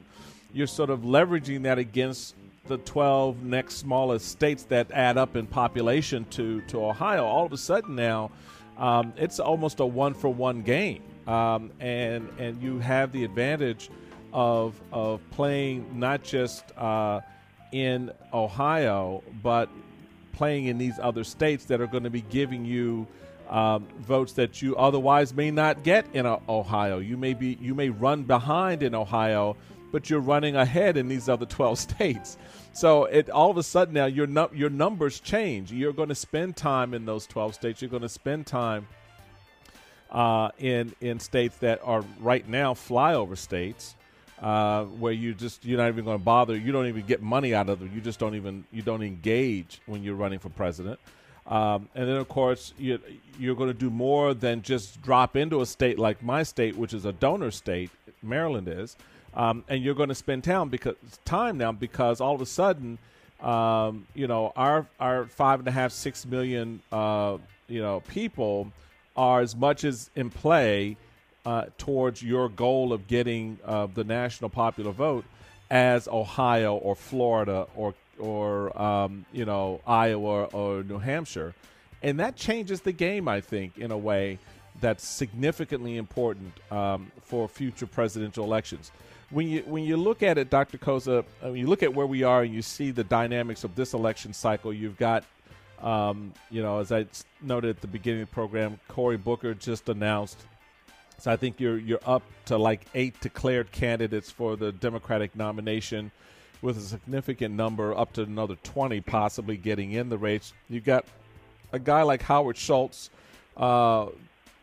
you're 0.54 0.68
sort 0.68 0.90
of 0.90 1.02
leveraging 1.02 1.64
that 1.64 1.78
against 1.78 2.36
the 2.68 2.78
12 2.80 3.44
next 3.44 3.76
smallest 3.76 4.28
states 4.28 4.64
that 4.64 4.92
add 4.92 5.18
up 5.18 5.36
in 5.36 5.48
population 5.48 6.26
to, 6.32 6.62
to 6.62 6.84
Ohio. 6.84 7.26
All 7.26 7.46
of 7.46 7.54
a 7.54 7.58
sudden 7.58 7.96
now, 7.96 8.32
um, 8.78 9.14
it's 9.18 9.40
almost 9.40 9.80
a 9.80 9.86
one 9.86 10.14
for 10.14 10.30
one 10.30 10.62
game, 10.62 11.02
um, 11.28 11.72
and 11.80 12.30
and 12.40 12.62
you 12.62 12.80
have 12.80 13.12
the 13.12 13.24
advantage 13.24 13.90
of 14.34 14.80
of 14.92 15.22
playing 15.32 16.00
not 16.00 16.24
just 16.24 16.64
uh, 16.78 17.22
in 17.72 18.12
Ohio, 18.34 19.24
but 19.42 19.70
playing 20.34 20.66
in 20.66 20.78
these 20.78 21.00
other 21.00 21.24
states 21.24 21.66
that 21.66 21.82
are 21.82 21.88
going 21.88 22.04
to 22.04 22.12
be 22.12 22.22
giving 22.22 22.64
you 22.64 23.08
um, 23.50 23.88
votes 24.00 24.34
that 24.34 24.62
you 24.62 24.76
otherwise 24.76 25.34
may 25.34 25.50
not 25.50 25.84
get 25.84 26.06
in 26.14 26.26
uh, 26.26 26.40
Ohio. 26.48 27.00
You 27.00 27.18
may 27.18 27.34
be 27.34 27.58
you 27.62 27.74
may 27.74 27.90
run 27.90 28.24
behind 28.24 28.84
in 28.84 28.94
Ohio, 28.94 29.58
but 29.92 30.10
you're 30.10 30.20
running 30.20 30.56
ahead 30.56 30.98
in 30.98 31.08
these 31.08 31.30
other 31.30 31.46
12 31.46 31.80
states. 31.90 32.38
So 32.78 33.06
it 33.06 33.32
all 33.32 33.50
of 33.50 33.58
a 33.58 33.64
sudden 33.64 33.96
now 33.96 34.06
your 34.06 34.28
num- 34.28 34.52
your 34.54 34.70
numbers 34.70 35.20
change. 35.20 35.72
You're 35.72 35.94
going 35.94 36.10
to 36.10 36.16
spend 36.16 36.56
time 36.56 36.94
in 36.94 37.06
those 37.06 37.26
12 37.26 37.56
states. 37.56 37.82
You're 37.82 37.90
going 37.90 38.04
to 38.04 38.10
spend 38.10 38.46
time 38.46 38.88
uh, 40.12 40.50
in 40.60 40.94
in 41.02 41.20
states 41.20 41.58
that 41.58 41.82
are 41.84 42.06
right 42.20 42.48
now 42.48 42.76
flyover 42.76 43.36
states, 43.36 43.96
uh, 44.44 44.84
where 44.84 45.12
you 45.12 45.34
just 45.34 45.66
you're 45.66 45.80
not 45.80 45.88
even 45.88 46.06
going 46.06 46.20
to 46.20 46.24
bother. 46.24 46.56
You 46.56 46.72
don't 46.72 46.86
even 46.86 47.04
get 47.08 47.20
money 47.20 47.56
out 47.56 47.68
of 47.68 47.80
them. 47.80 47.90
You 47.96 48.00
just 48.00 48.20
don't 48.20 48.36
even 48.36 48.64
you 48.72 48.84
don't 48.84 49.02
engage 49.02 49.82
when 49.88 50.04
you're 50.04 50.14
running 50.14 50.38
for 50.38 50.50
president. 50.50 51.00
Um, 51.48 51.90
and 51.96 52.08
then 52.08 52.18
of 52.18 52.28
course 52.28 52.76
you, 52.78 53.00
you're 53.40 53.56
going 53.56 53.70
to 53.70 53.80
do 53.80 53.90
more 53.90 54.36
than 54.36 54.62
just 54.62 55.02
drop 55.02 55.36
into 55.36 55.62
a 55.62 55.66
state 55.66 55.98
like 55.98 56.22
my 56.22 56.44
state, 56.44 56.76
which 56.76 56.94
is 56.94 57.06
a 57.06 57.12
donor 57.12 57.50
state. 57.50 57.90
Maryland 58.22 58.68
is, 58.68 58.98
um, 59.38 59.64
and 59.70 59.82
you're 59.82 59.96
going 59.96 60.10
to 60.10 60.16
spend 60.16 60.44
time 60.44 60.68
because 60.68 60.96
time 61.24 61.58
now 61.58 61.72
because 61.72 62.20
all 62.20 62.36
of 62.36 62.42
a 62.42 62.46
sudden. 62.46 62.98
Um, 63.40 64.08
you 64.16 64.26
know, 64.26 64.52
our 64.56 64.88
our 65.00 65.28
five 65.28 65.60
and 65.60 65.68
a 65.68 65.72
half, 65.72 65.92
six 65.92 66.26
million, 66.26 66.82
uh, 66.92 67.38
you 67.68 67.80
know, 67.80 68.00
people 68.08 68.74
are 69.16 69.42
as 69.42 69.56
much 69.56 69.84
as 69.84 70.10
in 70.16 70.32
play 70.32 70.98
uh, 71.46 71.66
towards 71.78 72.22
your 72.22 72.50
goal 72.50 72.92
of 72.92 73.08
getting 73.08 73.58
uh, 73.64 73.88
the 73.94 74.04
national 74.04 74.50
popular 74.50 74.92
vote 74.92 75.24
as 75.70 76.08
Ohio 76.08 76.76
or 76.76 76.96
Florida 76.96 77.68
or 77.76 77.94
or 78.20 78.80
um, 78.80 79.26
you 79.32 79.46
know 79.46 79.82
Iowa 79.88 80.46
or 80.46 80.84
New 80.84 80.98
Hampshire, 81.00 81.54
and 82.04 82.20
that 82.20 82.36
changes 82.36 82.82
the 82.82 82.92
game. 82.92 83.28
I 83.28 83.42
think 83.42 83.78
in 83.78 83.92
a 83.92 83.98
way 83.98 84.40
that's 84.82 85.08
significantly 85.08 85.98
important 85.98 86.54
um, 86.70 87.12
for 87.24 87.48
future 87.48 87.88
presidential 87.88 88.44
elections. 88.44 88.92
When 89.30 89.48
you 89.48 89.62
when 89.66 89.84
you 89.84 89.98
look 89.98 90.24
at 90.24 90.38
it, 90.38 90.50
Dr. 90.50 90.78
Koza, 90.78 91.20
uh, 91.20 91.24
when 91.42 91.56
you 91.56 91.68
look 91.68 91.84
at 91.84 91.94
where 91.94 92.08
we 92.08 92.24
are 92.24 92.44
and 92.44 92.54
you 92.54 92.62
see 92.62 92.92
the 92.92 93.04
dynamics 93.04 93.64
of 93.64 93.76
this 93.76 93.94
election 93.94 94.34
cycle, 94.34 94.74
you've 94.74 94.98
got 94.98 95.26
um, 95.82 96.34
you 96.50 96.62
know, 96.62 96.80
as 96.80 96.92
I 96.92 97.06
noted 97.42 97.70
at 97.70 97.82
the 97.82 97.88
beginning 97.88 98.24
of 98.24 98.30
the 98.30 98.34
program, 98.34 98.80
Cory 98.88 99.18
Booker 99.18 99.54
just 99.54 99.90
announced. 99.90 100.46
So 101.20 101.32
I 101.32 101.36
think 101.36 101.60
you're 101.60 101.78
you're 101.78 102.00
up 102.06 102.24
to 102.46 102.58
like 102.58 102.86
eight 102.94 103.20
declared 103.22 103.72
candidates 103.72 104.32
for 104.32 104.56
the 104.56 104.72
Democratic 104.72 105.36
nomination, 105.36 106.12
with 106.62 106.78
a 106.78 106.82
significant 106.82 107.56
number 107.56 107.96
up 107.98 108.14
to 108.14 108.24
another 108.24 108.56
twenty 108.64 109.02
possibly 109.02 109.58
getting 109.58 109.94
in 109.94 110.10
the 110.10 110.18
race. 110.18 110.54
You've 110.70 110.86
got 110.86 111.06
a 111.72 111.80
guy 111.80 112.04
like 112.04 112.22
Howard 112.22 112.58
Schultz, 112.58 113.10
uh, 113.56 114.08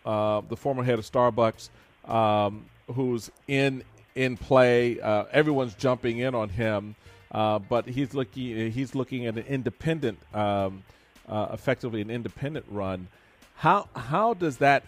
uh, 0.05 0.41
the 0.49 0.57
former 0.57 0.83
head 0.83 0.99
of 0.99 1.05
Starbucks, 1.05 1.71
um, 2.09 2.65
who's 2.93 3.31
in 3.47 3.83
in 4.15 4.37
play. 4.37 5.01
Uh, 5.01 5.25
everyone's 5.33 5.75
jumping 5.75 6.19
in 6.19 6.35
on 6.35 6.49
him, 6.49 6.95
uh, 7.33 7.59
but 7.59 7.87
he's 7.89 8.15
looking 8.15 8.71
he's 8.71 8.95
looking 8.95 9.27
at 9.27 9.37
an 9.37 9.45
independent, 9.45 10.19
um, 10.35 10.83
uh, 11.29 11.49
effectively 11.53 12.01
an 12.01 12.11
independent 12.11 12.67
run. 12.69 13.09
How 13.57 13.89
how 13.95 14.35
does 14.35 14.59
that 14.59 14.85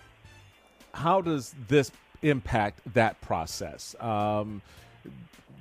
how 0.95 1.21
does 1.21 1.55
this 1.69 1.91
impact 2.23 2.81
that 2.95 3.21
process? 3.21 3.95
Um, 4.01 4.63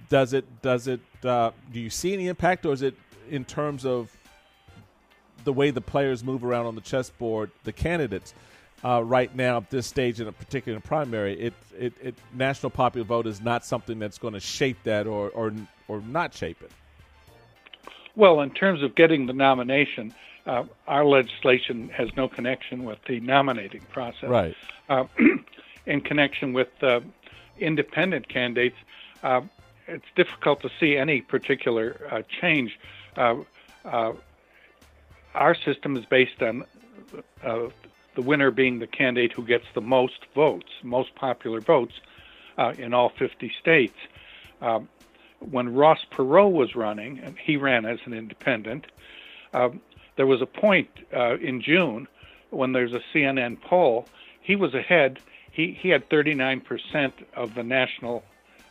does 0.09 0.33
it 0.33 0.45
does 0.61 0.87
it 0.87 1.01
uh, 1.23 1.51
do 1.71 1.79
you 1.79 1.89
see 1.89 2.13
any 2.13 2.27
impact, 2.27 2.65
or 2.65 2.73
is 2.73 2.81
it 2.81 2.95
in 3.29 3.43
terms 3.43 3.85
of 3.85 4.15
the 5.43 5.53
way 5.53 5.71
the 5.71 5.81
players 5.81 6.23
move 6.23 6.43
around 6.43 6.65
on 6.65 6.75
the 6.75 6.81
chessboard, 6.81 7.51
the 7.63 7.71
candidates 7.71 8.33
uh, 8.85 9.01
right 9.03 9.35
now 9.35 9.57
at 9.57 9.69
this 9.71 9.87
stage 9.87 10.21
in 10.21 10.27
a 10.27 10.31
particular 10.31 10.79
primary, 10.79 11.39
it, 11.39 11.53
it, 11.77 11.93
it 12.01 12.15
national 12.33 12.69
popular 12.69 13.05
vote 13.05 13.25
is 13.25 13.41
not 13.41 13.65
something 13.65 13.97
that's 13.97 14.19
going 14.19 14.35
to 14.35 14.39
shape 14.39 14.77
that 14.83 15.07
or, 15.07 15.29
or 15.29 15.51
or 15.87 16.01
not 16.01 16.33
shape 16.33 16.61
it. 16.61 16.71
Well, 18.15 18.41
in 18.41 18.51
terms 18.51 18.83
of 18.83 18.95
getting 18.95 19.25
the 19.25 19.33
nomination, 19.33 20.13
uh, 20.45 20.65
our 20.87 21.03
legislation 21.03 21.89
has 21.89 22.09
no 22.15 22.27
connection 22.27 22.83
with 22.83 22.99
the 23.07 23.19
nominating 23.19 23.81
process. 23.91 24.29
Right. 24.29 24.55
Uh, 24.87 25.05
in 25.85 26.01
connection 26.01 26.53
with 26.53 26.69
uh, 26.81 27.01
independent 27.59 28.29
candidates, 28.29 28.77
uh, 29.23 29.41
it's 29.87 30.05
difficult 30.15 30.61
to 30.61 30.69
see 30.79 30.95
any 30.95 31.21
particular 31.21 32.07
uh, 32.11 32.21
change. 32.41 32.79
Uh, 33.17 33.37
uh, 33.83 34.13
our 35.33 35.55
system 35.55 35.97
is 35.97 36.05
based 36.05 36.41
on 36.41 36.65
uh, 37.43 37.67
the 38.15 38.21
winner 38.21 38.51
being 38.51 38.79
the 38.79 38.87
candidate 38.87 39.33
who 39.33 39.43
gets 39.43 39.65
the 39.73 39.81
most 39.81 40.25
votes, 40.33 40.69
most 40.83 41.13
popular 41.15 41.61
votes 41.61 41.93
uh, 42.57 42.73
in 42.77 42.93
all 42.93 43.09
50 43.09 43.51
states. 43.59 43.97
Um, 44.61 44.89
when 45.39 45.73
Ross 45.73 45.99
Perot 46.11 46.51
was 46.51 46.75
running, 46.75 47.19
and 47.19 47.37
he 47.37 47.57
ran 47.57 47.85
as 47.85 47.99
an 48.05 48.13
independent, 48.13 48.87
um, 49.53 49.81
there 50.15 50.25
was 50.25 50.41
a 50.41 50.45
point 50.45 50.89
uh, 51.13 51.37
in 51.37 51.61
June 51.61 52.07
when 52.49 52.71
there's 52.71 52.93
a 52.93 53.01
CNN 53.13 53.61
poll. 53.61 54.07
He 54.41 54.55
was 54.55 54.73
ahead. 54.73 55.19
He 55.51 55.77
he 55.79 55.89
had 55.89 56.09
39% 56.09 57.11
of 57.35 57.53
the 57.53 57.63
national 57.63 58.23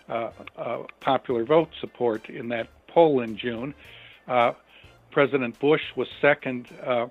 uh, 0.09 0.31
uh, 0.57 0.79
popular 1.01 1.45
vote 1.45 1.71
support 1.81 2.29
in 2.29 2.49
that 2.49 2.69
poll 2.89 3.21
in 3.21 3.37
June. 3.37 3.75
Uh, 4.27 4.53
President 5.11 5.59
Bush 5.59 5.83
was 5.95 6.09
second 6.21 6.69
uh, 6.83 7.07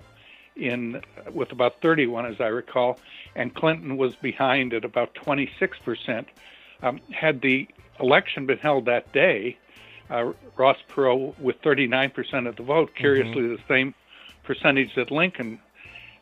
in 0.56 1.00
with 1.32 1.52
about 1.52 1.80
31, 1.80 2.26
as 2.26 2.40
I 2.40 2.46
recall, 2.46 2.98
and 3.34 3.54
Clinton 3.54 3.96
was 3.96 4.14
behind 4.16 4.72
at 4.72 4.84
about 4.84 5.14
26%. 5.14 6.26
Um, 6.82 7.00
had 7.10 7.40
the 7.40 7.68
election 8.00 8.46
been 8.46 8.58
held 8.58 8.84
that 8.86 9.12
day, 9.12 9.56
uh, 10.10 10.32
Ross 10.56 10.78
Perot 10.88 11.38
with 11.38 11.60
39% 11.62 12.48
of 12.48 12.56
the 12.56 12.62
vote, 12.62 12.94
curiously 12.94 13.42
mm-hmm. 13.42 13.54
the 13.54 13.62
same 13.68 13.94
percentage 14.42 14.94
that 14.96 15.10
Lincoln 15.10 15.58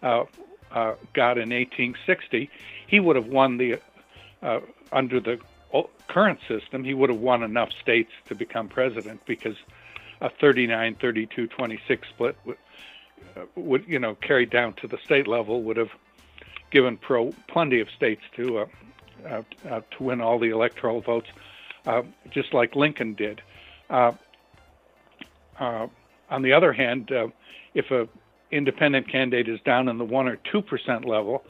uh, 0.03 0.25
uh, 0.71 0.95
got 1.12 1.38
in 1.38 1.51
1860, 1.51 2.49
he 2.87 3.01
would 3.01 3.16
have 3.16 3.27
won 3.27 3.59
the 3.59 3.79
uh, 4.42 4.61
under 4.92 5.21
the 5.21 5.38
current 6.09 6.38
system. 6.49 6.85
He 6.85 6.95
would 6.95 7.11
have 7.11 7.18
won 7.18 7.42
enough 7.42 7.71
states 7.81 8.12
to 8.27 8.35
become 8.35 8.68
president 8.68 9.25
because 9.27 9.57
a 10.21 10.29
39, 10.29 10.97
32, 11.01 11.47
26 11.49 12.09
split 12.09 12.37
would, 13.57 13.83
uh, 13.83 13.85
you 13.87 13.99
know 13.99 14.15
carried 14.17 14.51
down 14.51 14.75
to 14.75 14.89
the 14.89 14.99
state 15.05 15.27
level 15.27 15.63
would 15.63 15.77
have 15.77 15.91
given 16.71 16.97
Perot 16.97 17.35
plenty 17.49 17.81
of 17.81 17.89
states 17.91 18.23
to 18.37 18.59
uh, 18.59 18.67
uh, 19.25 19.43
uh, 19.71 19.81
to 19.93 20.03
win 20.03 20.21
all 20.21 20.39
the 20.39 20.51
electoral 20.51 21.01
votes, 21.01 21.29
uh, 21.87 22.03
just 22.31 22.53
like 22.53 22.75
Lincoln 22.75 23.15
did. 23.15 23.41
Uh, 23.89 24.13
on 25.61 26.43
the 26.43 26.53
other 26.53 26.73
hand, 26.73 27.13
if 27.75 27.91
a 27.93 28.09
independent 28.51 29.09
candidate 29.09 29.49
is 29.49 29.61
down 29.61 29.89
in 29.89 29.99
the 29.99 30.05
one 30.05 30.27
or 30.27 30.37
two 30.51 30.61
percent 30.61 31.05
level, 31.05 31.45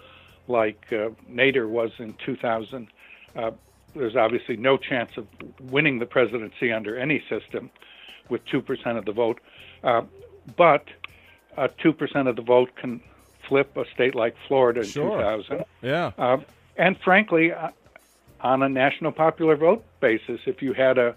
like 0.48 0.90
Nader 0.90 1.68
was 1.68 1.92
in 1.98 2.14
2000, 2.26 2.88
uh, 3.36 3.52
there's 3.94 4.16
obviously 4.16 4.56
no 4.56 4.76
chance 4.76 5.12
of 5.16 5.26
winning 5.62 5.98
the 5.98 6.06
presidency 6.06 6.70
under 6.72 6.98
any 6.98 7.22
system 7.30 7.70
with 8.28 8.44
two 8.44 8.60
percent 8.60 8.98
of 8.98 9.06
the 9.06 9.12
vote. 9.12 9.40
But 10.56 10.84
two 11.82 11.92
percent 11.92 12.28
of 12.28 12.36
the 12.36 12.42
vote 12.42 12.70
can 12.76 13.00
flip 13.48 13.76
a 13.76 13.84
state 13.94 14.14
like 14.14 14.34
Florida 14.48 14.80
in 14.80 14.86
sure. 14.86 15.18
2000. 15.18 15.64
Yeah. 15.82 16.12
Uh, 16.16 16.38
and 16.76 16.98
frankly, 17.00 17.52
uh, 17.52 17.68
on 18.40 18.62
a 18.62 18.68
national 18.68 19.12
popular 19.12 19.56
vote 19.56 19.84
basis, 20.00 20.40
if 20.46 20.62
you 20.62 20.72
had 20.72 20.98
a 20.98 21.14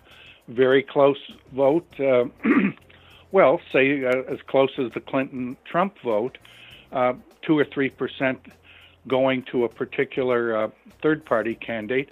very 0.47 0.83
close 0.83 1.19
vote, 1.53 1.87
uh, 1.99 2.25
well, 3.31 3.59
say 3.71 4.03
uh, 4.05 4.21
as 4.31 4.39
close 4.47 4.71
as 4.77 4.91
the 4.93 4.99
Clinton 4.99 5.57
Trump 5.65 5.95
vote, 6.03 6.37
uh, 6.91 7.13
two 7.41 7.57
or 7.57 7.65
three 7.65 7.89
percent 7.89 8.39
going 9.07 9.43
to 9.51 9.63
a 9.63 9.69
particular 9.69 10.57
uh, 10.57 10.69
third 11.01 11.25
party 11.25 11.55
candidate 11.55 12.09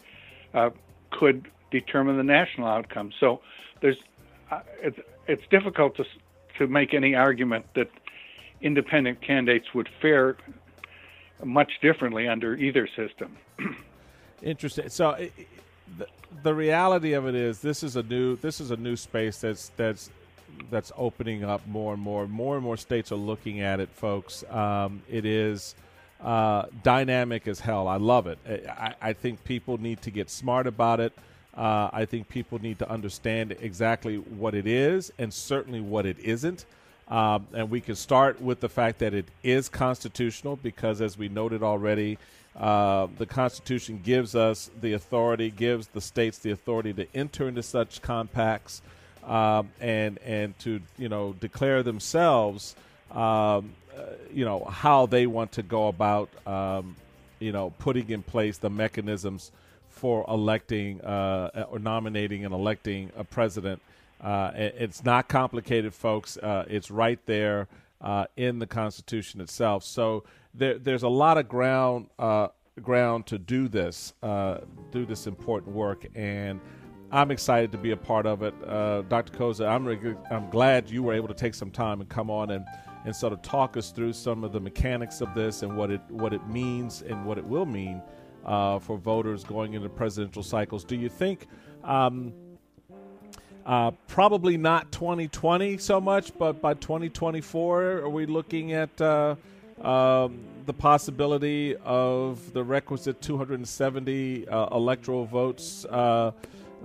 uh, 0.53 0.69
could 1.12 1.47
determine 1.71 2.17
the 2.17 2.23
national 2.23 2.67
outcome. 2.67 3.12
So 3.19 3.41
there's 3.81 3.97
uh, 4.51 4.62
it's 4.81 4.99
it's 5.27 5.43
difficult 5.49 5.95
to 5.97 6.05
to 6.57 6.67
make 6.67 6.93
any 6.93 7.15
argument 7.15 7.65
that 7.75 7.89
independent 8.63 9.21
candidates 9.21 9.67
would 9.76 9.89
fare 10.02 10.38
much 11.43 11.71
differently 11.82 12.28
under 12.28 12.56
either 12.56 12.88
system. 12.95 13.38
Interesting. 14.41 14.89
So 14.89 15.28
the, 15.97 16.08
the 16.41 16.54
reality 16.54 17.13
of 17.13 17.28
it 17.28 17.36
is 17.36 17.60
this 17.60 17.84
is 17.84 17.95
a 17.95 18.04
new 18.04 18.36
this 18.38 18.60
is 18.60 18.71
a 18.71 18.78
new 18.78 18.95
space 18.95 19.39
that's 19.39 19.69
that's 19.78 20.10
that's 20.69 20.91
opening 20.97 21.43
up 21.43 21.65
more 21.67 21.93
and 21.93 22.02
more. 22.02 22.28
More 22.28 22.56
and 22.56 22.63
more 22.63 22.78
states 22.78 23.12
are 23.12 23.17
looking 23.17 23.62
at 23.62 23.80
it, 23.80 23.89
folks. 23.89 24.43
Um, 24.49 25.02
it 25.10 25.26
is 25.26 25.76
uh, 26.21 26.65
dynamic 26.84 27.47
as 27.47 27.60
hell. 27.60 27.88
I 27.88 27.97
love 27.97 28.28
it. 28.28 28.39
I, 28.47 28.95
I, 29.02 29.13
think 29.13 29.43
people 29.43 29.78
need 29.78 30.02
to 30.04 30.12
get 30.12 30.30
smart 30.30 30.67
about 30.67 31.02
it. 31.02 31.12
Uh, 31.54 31.89
I 31.91 32.06
think 32.06 32.30
people 32.30 32.60
need 32.60 32.80
to 32.80 32.89
understand 32.89 33.58
exactly 33.60 34.17
what 34.17 34.56
it 34.56 34.65
is 34.65 35.12
and 35.19 35.34
certainly 35.34 35.82
what 35.82 36.06
it 36.06 36.17
isn't. 36.19 36.65
Um, 37.07 37.47
and 37.53 37.69
we 37.69 37.81
can 37.81 37.95
start 37.95 38.41
with 38.41 38.59
the 38.59 38.69
fact 38.69 38.99
that 38.99 39.13
it 39.13 39.25
is 39.43 39.69
constitutional 39.69 40.55
because, 40.55 41.01
as 41.01 41.17
we 41.17 41.29
noted 41.29 41.61
already, 41.61 42.17
uh, 42.55 43.07
the 43.17 43.25
Constitution 43.25 43.99
gives 44.03 44.35
us 44.35 44.69
the 44.79 44.93
authority, 44.93 45.49
gives 45.49 45.87
the 45.87 46.01
states 46.01 46.37
the 46.37 46.51
authority 46.51 46.93
to 46.93 47.07
enter 47.15 47.47
into 47.47 47.63
such 47.63 48.01
compacts 48.01 48.81
um, 49.25 49.69
and 49.79 50.19
and 50.19 50.57
to 50.59 50.81
you 50.97 51.09
know 51.09 51.33
declare 51.33 51.83
themselves, 51.83 52.75
um, 53.11 53.17
uh, 53.17 53.61
you 54.33 54.45
know 54.45 54.63
how 54.65 55.05
they 55.05 55.27
want 55.27 55.53
to 55.53 55.63
go 55.63 55.87
about 55.87 56.29
um, 56.47 56.95
you 57.39 57.51
know 57.51 57.73
putting 57.79 58.09
in 58.09 58.21
place 58.21 58.57
the 58.57 58.69
mechanisms 58.69 59.51
for 59.89 60.25
electing 60.27 61.01
uh, 61.01 61.65
or 61.69 61.79
nominating 61.79 62.45
and 62.45 62.53
electing 62.53 63.11
a 63.17 63.23
president 63.23 63.81
uh, 64.23 64.51
it's 64.55 65.03
not 65.03 65.27
complicated, 65.27 65.93
folks. 65.93 66.38
Uh, 66.38 66.63
it's 66.69 66.89
right 66.89 67.19
there 67.25 67.67
uh, 67.99 68.25
in 68.38 68.59
the 68.59 68.67
Constitution 68.67 69.41
itself. 69.41 69.83
So 69.83 70.23
there, 70.53 70.79
there's 70.79 71.03
a 71.03 71.09
lot 71.09 71.38
of 71.38 71.49
ground 71.49 72.07
uh, 72.17 72.47
ground 72.81 73.27
to 73.27 73.38
do 73.38 73.67
this, 73.67 74.13
uh, 74.23 74.59
do 74.91 75.05
this 75.05 75.27
important 75.27 75.75
work, 75.75 76.07
and 76.15 76.62
I'm 77.12 77.31
excited 77.31 77.71
to 77.73 77.77
be 77.77 77.91
a 77.91 77.97
part 77.97 78.25
of 78.25 78.43
it. 78.43 78.53
Uh, 78.65 79.01
Dr. 79.03 79.33
Koza, 79.33 79.67
I'm 79.67 80.17
I'm 80.31 80.49
glad 80.49 80.89
you 80.89 81.03
were 81.03 81.13
able 81.13 81.27
to 81.27 81.33
take 81.33 81.53
some 81.53 81.69
time 81.69 81.99
and 81.99 82.09
come 82.09 82.31
on 82.31 82.51
and, 82.51 82.65
and 83.05 83.13
sort 83.13 83.33
of 83.33 83.41
talk 83.41 83.75
us 83.75 83.91
through 83.91 84.13
some 84.13 84.45
of 84.45 84.53
the 84.53 84.59
mechanics 84.59 85.19
of 85.19 85.33
this 85.33 85.63
and 85.63 85.75
what 85.75 85.91
it 85.91 86.01
what 86.09 86.33
it 86.33 86.47
means 86.47 87.01
and 87.01 87.25
what 87.25 87.38
it 87.38 87.43
will 87.45 87.65
mean 87.65 88.01
for 88.45 88.97
voters 88.97 89.43
going 89.43 89.73
into 89.73 89.89
presidential 89.89 90.43
cycles. 90.43 90.86
Do 90.86 90.95
you 90.95 91.09
think? 91.09 91.47
Um, 91.83 92.33
uh, 93.65 93.91
probably 94.08 94.58
not 94.58 94.91
2020 94.91 95.78
so 95.78 96.02
much, 96.02 96.38
but 96.38 96.62
by 96.62 96.73
2024, 96.73 97.84
are 97.84 98.10
we 98.10 98.26
looking 98.26 98.73
at 98.73 99.02
uh, 99.02 99.36
um, 99.82 100.39
the 100.65 100.73
possibility 100.73 101.76
of 101.78 102.54
the 102.54 102.63
requisite 102.63 103.21
270 103.21 104.47
uh, 104.47 104.67
electoral 104.76 105.26
votes 105.26 105.86
uh, 105.86 106.32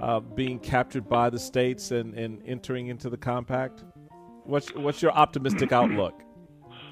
uh, 0.01 0.21
being 0.21 0.59
captured 0.59 1.09
by 1.09 1.29
the 1.29 1.39
states 1.39 1.91
and, 1.91 2.15
and 2.15 2.41
entering 2.47 2.89
into 2.89 3.11
the 3.11 3.17
compact? 3.17 3.83
What's 4.45 4.75
what's 4.75 5.03
your 5.03 5.13
optimistic 5.13 5.73
outlook? 5.73 6.15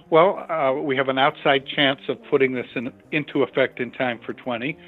Well, 0.09 0.47
uh, 0.49 0.73
we 0.73 0.97
have 0.99 1.09
an 1.09 1.19
outside 1.19 1.67
chance 1.67 1.99
of 2.09 2.23
putting 2.31 2.53
this 2.53 2.69
in, 2.77 2.93
into 3.11 3.43
effect 3.43 3.81
in 3.81 3.91
time 3.91 4.21
for 4.25 4.35
20, 4.35 4.79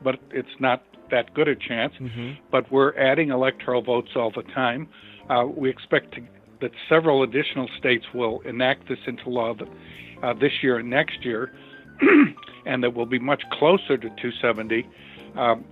but 0.00 0.20
it's 0.30 0.48
not 0.60 0.84
that 1.10 1.34
good 1.34 1.48
a 1.48 1.56
chance, 1.56 1.94
mm-hmm. 1.94 2.32
but 2.50 2.70
we're 2.70 2.96
adding 2.96 3.30
electoral 3.30 3.82
votes 3.82 4.10
all 4.16 4.30
the 4.30 4.42
time. 4.42 4.88
Uh, 5.28 5.44
we 5.46 5.68
expect 5.68 6.14
to, 6.14 6.22
that 6.60 6.72
several 6.88 7.22
additional 7.22 7.68
states 7.78 8.06
will 8.14 8.40
enact 8.40 8.88
this 8.88 8.98
into 9.06 9.28
law 9.28 9.54
that, 9.54 9.68
uh, 10.22 10.32
this 10.34 10.62
year 10.62 10.78
and 10.78 10.90
next 10.90 11.24
year, 11.24 11.52
and 12.66 12.82
that 12.82 12.94
we'll 12.94 13.06
be 13.06 13.18
much 13.18 13.42
closer 13.50 13.96
to 13.96 14.08
270 14.08 14.86
um, 15.36 15.64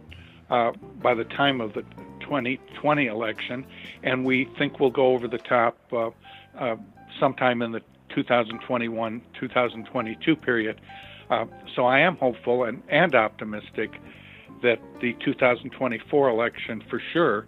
uh, 0.51 0.73
by 1.03 1.15
the 1.15 1.25
time 1.25 1.61
of 1.61 1.73
the 1.75 1.83
2020 2.21 3.07
election. 3.07 3.67
And 4.03 4.25
we 4.25 4.49
think 4.59 4.81
we'll 4.81 4.91
go 4.91 5.07
over 5.09 5.29
the 5.29 5.39
top 5.39 5.79
uh, 5.93 6.11
uh, 6.59 6.77
sometime 7.19 7.63
in 7.63 7.73
the 7.73 7.83
2021 8.15 9.23
2022 9.39 10.37
period. 10.37 10.81
Uh, 11.29 11.47
so 11.75 11.85
I 11.85 12.01
am 12.01 12.17
hopeful 12.17 12.65
and, 12.65 12.83
and 12.89 13.15
optimistic 13.15 14.01
that 14.67 14.81
the 15.01 15.15
2024 15.25 16.29
election 16.29 16.83
for 16.91 17.01
sure 17.13 17.47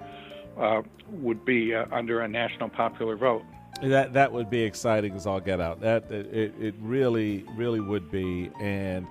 uh, 0.57 0.83
would 1.11 1.45
be 1.45 1.75
uh, 1.75 1.87
under 1.93 2.21
a 2.21 2.29
national 2.29 2.69
popular 2.69 3.17
vote. 3.17 3.43
That 3.83 4.13
that 4.15 4.33
would 4.33 4.51
be 4.51 4.63
exciting 4.63 5.15
as 5.15 5.27
all 5.27 5.41
get 5.41 5.61
out. 5.61 5.81
That 5.81 6.11
it, 6.11 6.55
it 6.59 6.75
really 6.81 7.45
really 7.55 7.81
would 7.81 8.11
be, 8.11 8.51
and 8.61 9.07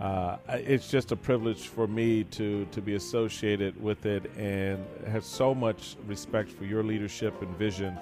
uh, 0.00 0.36
it's 0.48 0.88
just 0.88 1.10
a 1.10 1.16
privilege 1.16 1.68
for 1.68 1.88
me 1.88 2.24
to 2.24 2.64
to 2.66 2.80
be 2.80 2.94
associated 2.94 3.80
with 3.82 4.06
it, 4.06 4.30
and 4.36 4.84
have 5.08 5.24
so 5.24 5.54
much 5.54 5.96
respect 6.06 6.50
for 6.50 6.64
your 6.64 6.84
leadership 6.84 7.40
and 7.42 7.56
vision 7.56 7.98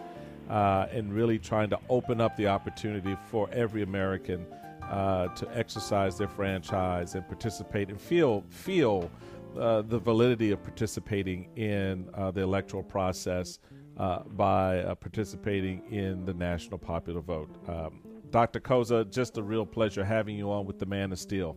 uh, 0.50 0.86
and 0.92 1.12
really 1.14 1.38
trying 1.38 1.70
to 1.70 1.78
open 1.88 2.20
up 2.20 2.36
the 2.36 2.46
opportunity 2.46 3.16
for 3.30 3.48
every 3.52 3.82
American 3.82 4.44
uh, 4.82 5.28
to 5.28 5.48
exercise 5.56 6.18
their 6.18 6.28
franchise 6.28 7.14
and 7.14 7.26
participate 7.26 7.88
and 7.88 7.98
feel 7.98 8.44
feel 8.50 9.10
uh, 9.58 9.82
the 9.82 9.98
validity 9.98 10.50
of 10.50 10.62
participating 10.62 11.48
in 11.56 12.08
uh, 12.14 12.30
the 12.30 12.40
electoral 12.40 12.82
process 12.82 13.58
uh, 13.96 14.20
by 14.20 14.80
uh, 14.80 14.94
participating 14.94 15.82
in 15.90 16.24
the 16.24 16.34
national 16.34 16.78
popular 16.78 17.20
vote. 17.20 17.50
Um, 17.68 18.02
Dr. 18.30 18.60
Koza, 18.60 19.10
just 19.10 19.36
a 19.36 19.42
real 19.42 19.66
pleasure 19.66 20.04
having 20.04 20.36
you 20.36 20.50
on 20.50 20.64
with 20.64 20.78
the 20.78 20.86
Man 20.86 21.12
of 21.12 21.18
Steel. 21.18 21.56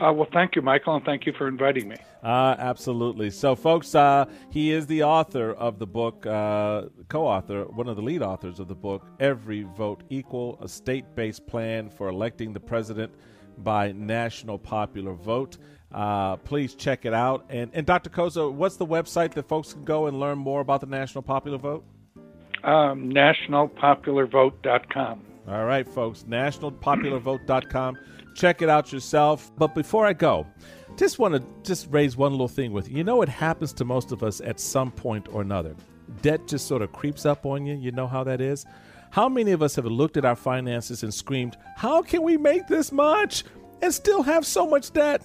Uh, 0.00 0.12
well, 0.12 0.26
thank 0.32 0.56
you, 0.56 0.62
Michael, 0.62 0.96
and 0.96 1.04
thank 1.04 1.26
you 1.26 1.32
for 1.36 1.46
inviting 1.46 1.88
me. 1.88 1.96
Uh, 2.24 2.56
absolutely. 2.58 3.30
So, 3.30 3.54
folks, 3.54 3.94
uh, 3.94 4.24
he 4.50 4.72
is 4.72 4.86
the 4.86 5.04
author 5.04 5.52
of 5.52 5.78
the 5.78 5.86
book, 5.86 6.26
uh, 6.26 6.86
co 7.08 7.26
author, 7.26 7.64
one 7.66 7.88
of 7.88 7.96
the 7.96 8.02
lead 8.02 8.22
authors 8.22 8.58
of 8.58 8.66
the 8.66 8.74
book, 8.74 9.06
Every 9.20 9.62
Vote 9.62 10.02
Equal 10.08 10.58
A 10.60 10.66
State 10.66 11.14
Based 11.14 11.46
Plan 11.46 11.88
for 11.88 12.08
Electing 12.08 12.52
the 12.52 12.58
President 12.58 13.12
by 13.58 13.92
National 13.92 14.58
Popular 14.58 15.12
Vote. 15.12 15.58
Uh, 15.92 16.36
please 16.36 16.74
check 16.74 17.04
it 17.04 17.12
out. 17.12 17.44
And, 17.50 17.70
and 17.74 17.84
Dr. 17.86 18.10
Koza, 18.10 18.52
what's 18.52 18.76
the 18.76 18.86
website 18.86 19.34
that 19.34 19.48
folks 19.48 19.74
can 19.74 19.84
go 19.84 20.06
and 20.06 20.18
learn 20.18 20.38
more 20.38 20.60
about 20.60 20.80
the 20.80 20.86
National 20.86 21.22
Popular 21.22 21.58
Vote? 21.58 21.84
Um, 22.64 23.10
nationalpopularvote.com. 23.10 25.20
All 25.48 25.64
right, 25.64 25.88
folks, 25.88 26.24
nationalpopularvote.com. 26.28 27.98
Check 28.34 28.62
it 28.62 28.68
out 28.68 28.92
yourself. 28.92 29.50
But 29.58 29.74
before 29.74 30.06
I 30.06 30.12
go, 30.12 30.46
just 30.96 31.18
want 31.18 31.34
to 31.34 31.42
just 31.62 31.88
raise 31.90 32.16
one 32.16 32.32
little 32.32 32.48
thing 32.48 32.72
with 32.72 32.88
you. 32.88 32.98
You 32.98 33.04
know, 33.04 33.22
it 33.22 33.28
happens 33.28 33.72
to 33.74 33.84
most 33.84 34.12
of 34.12 34.22
us 34.22 34.40
at 34.40 34.60
some 34.60 34.92
point 34.92 35.28
or 35.32 35.42
another. 35.42 35.74
Debt 36.22 36.46
just 36.46 36.66
sort 36.66 36.82
of 36.82 36.92
creeps 36.92 37.26
up 37.26 37.44
on 37.44 37.66
you. 37.66 37.74
You 37.74 37.90
know 37.90 38.06
how 38.06 38.24
that 38.24 38.40
is? 38.40 38.64
How 39.10 39.28
many 39.28 39.52
of 39.52 39.62
us 39.62 39.76
have 39.76 39.84
looked 39.84 40.16
at 40.16 40.24
our 40.24 40.36
finances 40.36 41.02
and 41.02 41.12
screamed, 41.12 41.56
How 41.76 42.02
can 42.02 42.22
we 42.22 42.36
make 42.36 42.66
this 42.66 42.92
much 42.92 43.44
and 43.82 43.92
still 43.92 44.22
have 44.22 44.46
so 44.46 44.66
much 44.66 44.92
debt? 44.92 45.22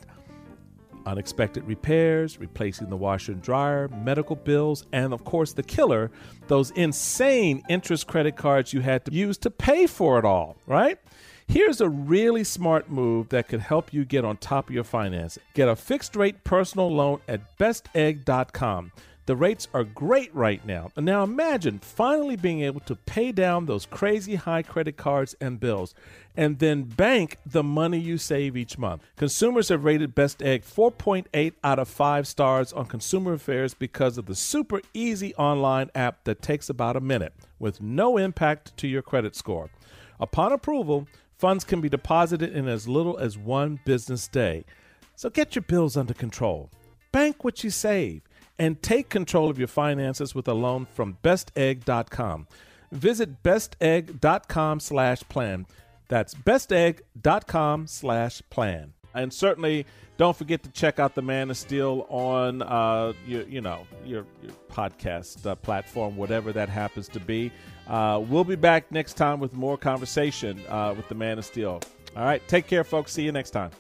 Unexpected 1.08 1.64
repairs, 1.66 2.38
replacing 2.40 2.90
the 2.90 2.98
washer 2.98 3.32
and 3.32 3.42
dryer, 3.42 3.88
medical 3.88 4.36
bills, 4.36 4.86
and 4.92 5.14
of 5.14 5.24
course 5.24 5.54
the 5.54 5.64
killer, 5.64 6.12
those 6.48 6.72
insane 6.72 7.64
interest 7.70 8.08
credit 8.08 8.36
cards 8.36 8.74
you 8.74 8.82
had 8.82 9.06
to 9.06 9.14
use 9.14 9.38
to 9.38 9.50
pay 9.50 9.88
for 9.88 10.20
it 10.20 10.26
all, 10.26 10.58
right? 10.68 11.00
Here's 11.48 11.80
a 11.80 11.88
really 11.88 12.44
smart 12.44 12.92
move 12.92 13.30
that 13.30 13.48
could 13.48 13.62
help 13.62 13.94
you 13.94 14.04
get 14.04 14.26
on 14.26 14.36
top 14.36 14.68
of 14.68 14.76
your 14.76 14.84
finances. 14.84 15.42
Get 15.54 15.70
a 15.70 15.78
fixed 15.78 16.18
rate 16.18 16.44
personal 16.44 16.92
loan 16.94 17.22
at 17.28 17.58
bestegg.com. 17.58 18.92
The 19.28 19.36
rates 19.36 19.68
are 19.74 19.84
great 19.84 20.34
right 20.34 20.66
now. 20.66 20.90
And 20.96 21.06
now 21.06 21.22
imagine 21.22 21.80
finally 21.80 22.38
being 22.38 22.62
able 22.62 22.80
to 22.82 22.96
pay 22.96 23.34
down 23.34 23.66
those 23.66 23.86
crazy 23.86 24.36
high 24.36 24.62
credit 24.62 24.96
cards 24.96 25.36
and 25.42 25.60
bills 25.60 25.94
and 26.38 26.60
then 26.60 26.84
bank 26.84 27.38
the 27.46 27.62
money 27.62 28.00
you 28.00 28.18
save 28.18 28.56
each 28.56 28.78
month. 28.78 29.04
Consumers 29.18 29.68
have 29.68 29.84
rated 29.84 30.16
Best 30.16 30.42
Egg 30.42 30.64
4.8 30.64 31.54
out 31.62 31.78
of 31.78 31.90
5 31.90 32.26
stars 32.26 32.72
on 32.72 32.86
Consumer 32.86 33.34
Affairs 33.34 33.74
because 33.74 34.18
of 34.18 34.28
the 34.28 34.36
super 34.36 34.82
easy 34.94 35.36
online 35.36 35.92
app 35.94 36.24
that 36.24 36.42
takes 36.42 36.70
about 36.70 36.96
a 36.96 37.02
minute 37.02 37.34
with 37.60 37.82
no 37.82 38.16
impact 38.16 38.78
to 38.78 38.88
your 38.88 39.02
credit 39.02 39.36
score. 39.36 39.70
Upon 40.22 40.54
approval, 40.54 41.06
funds 41.38 41.66
can 41.66 41.82
be 41.82 41.90
deposited 41.90 42.56
in 42.56 42.70
as 42.70 42.88
little 42.88 43.18
as 43.18 43.38
one 43.38 43.82
business 43.84 44.30
day. 44.30 44.64
So 45.18 45.30
get 45.30 45.54
your 45.54 45.64
bills 45.64 45.98
under 45.98 46.14
control. 46.14 46.70
Bank 47.12 47.44
what 47.44 47.64
you 47.66 47.72
save 47.72 48.22
and 48.60 48.82
take 48.82 49.10
control 49.10 49.50
of 49.50 49.58
your 49.58 49.68
finances 49.68 50.34
with 50.34 50.48
a 50.48 50.54
loan 50.54 50.88
from 50.94 51.18
bestegg.com. 51.24 52.48
Visit 52.92 53.44
bestegg.com 53.44 54.80
slash 54.80 55.22
plan. 55.30 55.66
That's 56.08 56.34
bestegg.com 56.34 57.88
slash 57.88 58.42
plan. 58.50 58.94
And 59.14 59.34
certainly 59.34 59.86
don't 60.18 60.36
forget 60.36 60.64
to 60.64 60.72
check 60.72 61.00
out 61.00 61.16
the 61.16 61.22
Man 61.22 61.50
of 61.50 61.58
Steel 61.58 62.06
on 62.10 62.62
uh, 62.62 63.14
your, 63.26 63.44
you 63.44 63.62
know, 63.62 63.86
your, 64.06 64.26
your 64.42 64.52
podcast 64.72 65.46
uh, 65.46 65.56
platform, 65.56 66.16
whatever 66.16 66.52
that 66.54 66.70
happens 66.70 67.08
to 67.10 67.20
be. 67.20 67.52
Uh, 67.88 68.24
we'll 68.28 68.44
be 68.44 68.56
back 68.56 68.92
next 68.92 69.14
time 69.14 69.40
with 69.40 69.54
more 69.54 69.78
conversation 69.78 70.62
uh, 70.70 70.94
with 70.96 71.08
the 71.08 71.16
Man 71.16 71.38
of 71.38 71.46
Steel. 71.46 71.82
All 72.16 72.26
right, 72.26 72.46
take 72.48 72.68
care, 72.68 72.84
folks. 72.84 73.12
See 73.12 73.24
you 73.24 73.32
next 73.32 73.52
time. 73.52 73.72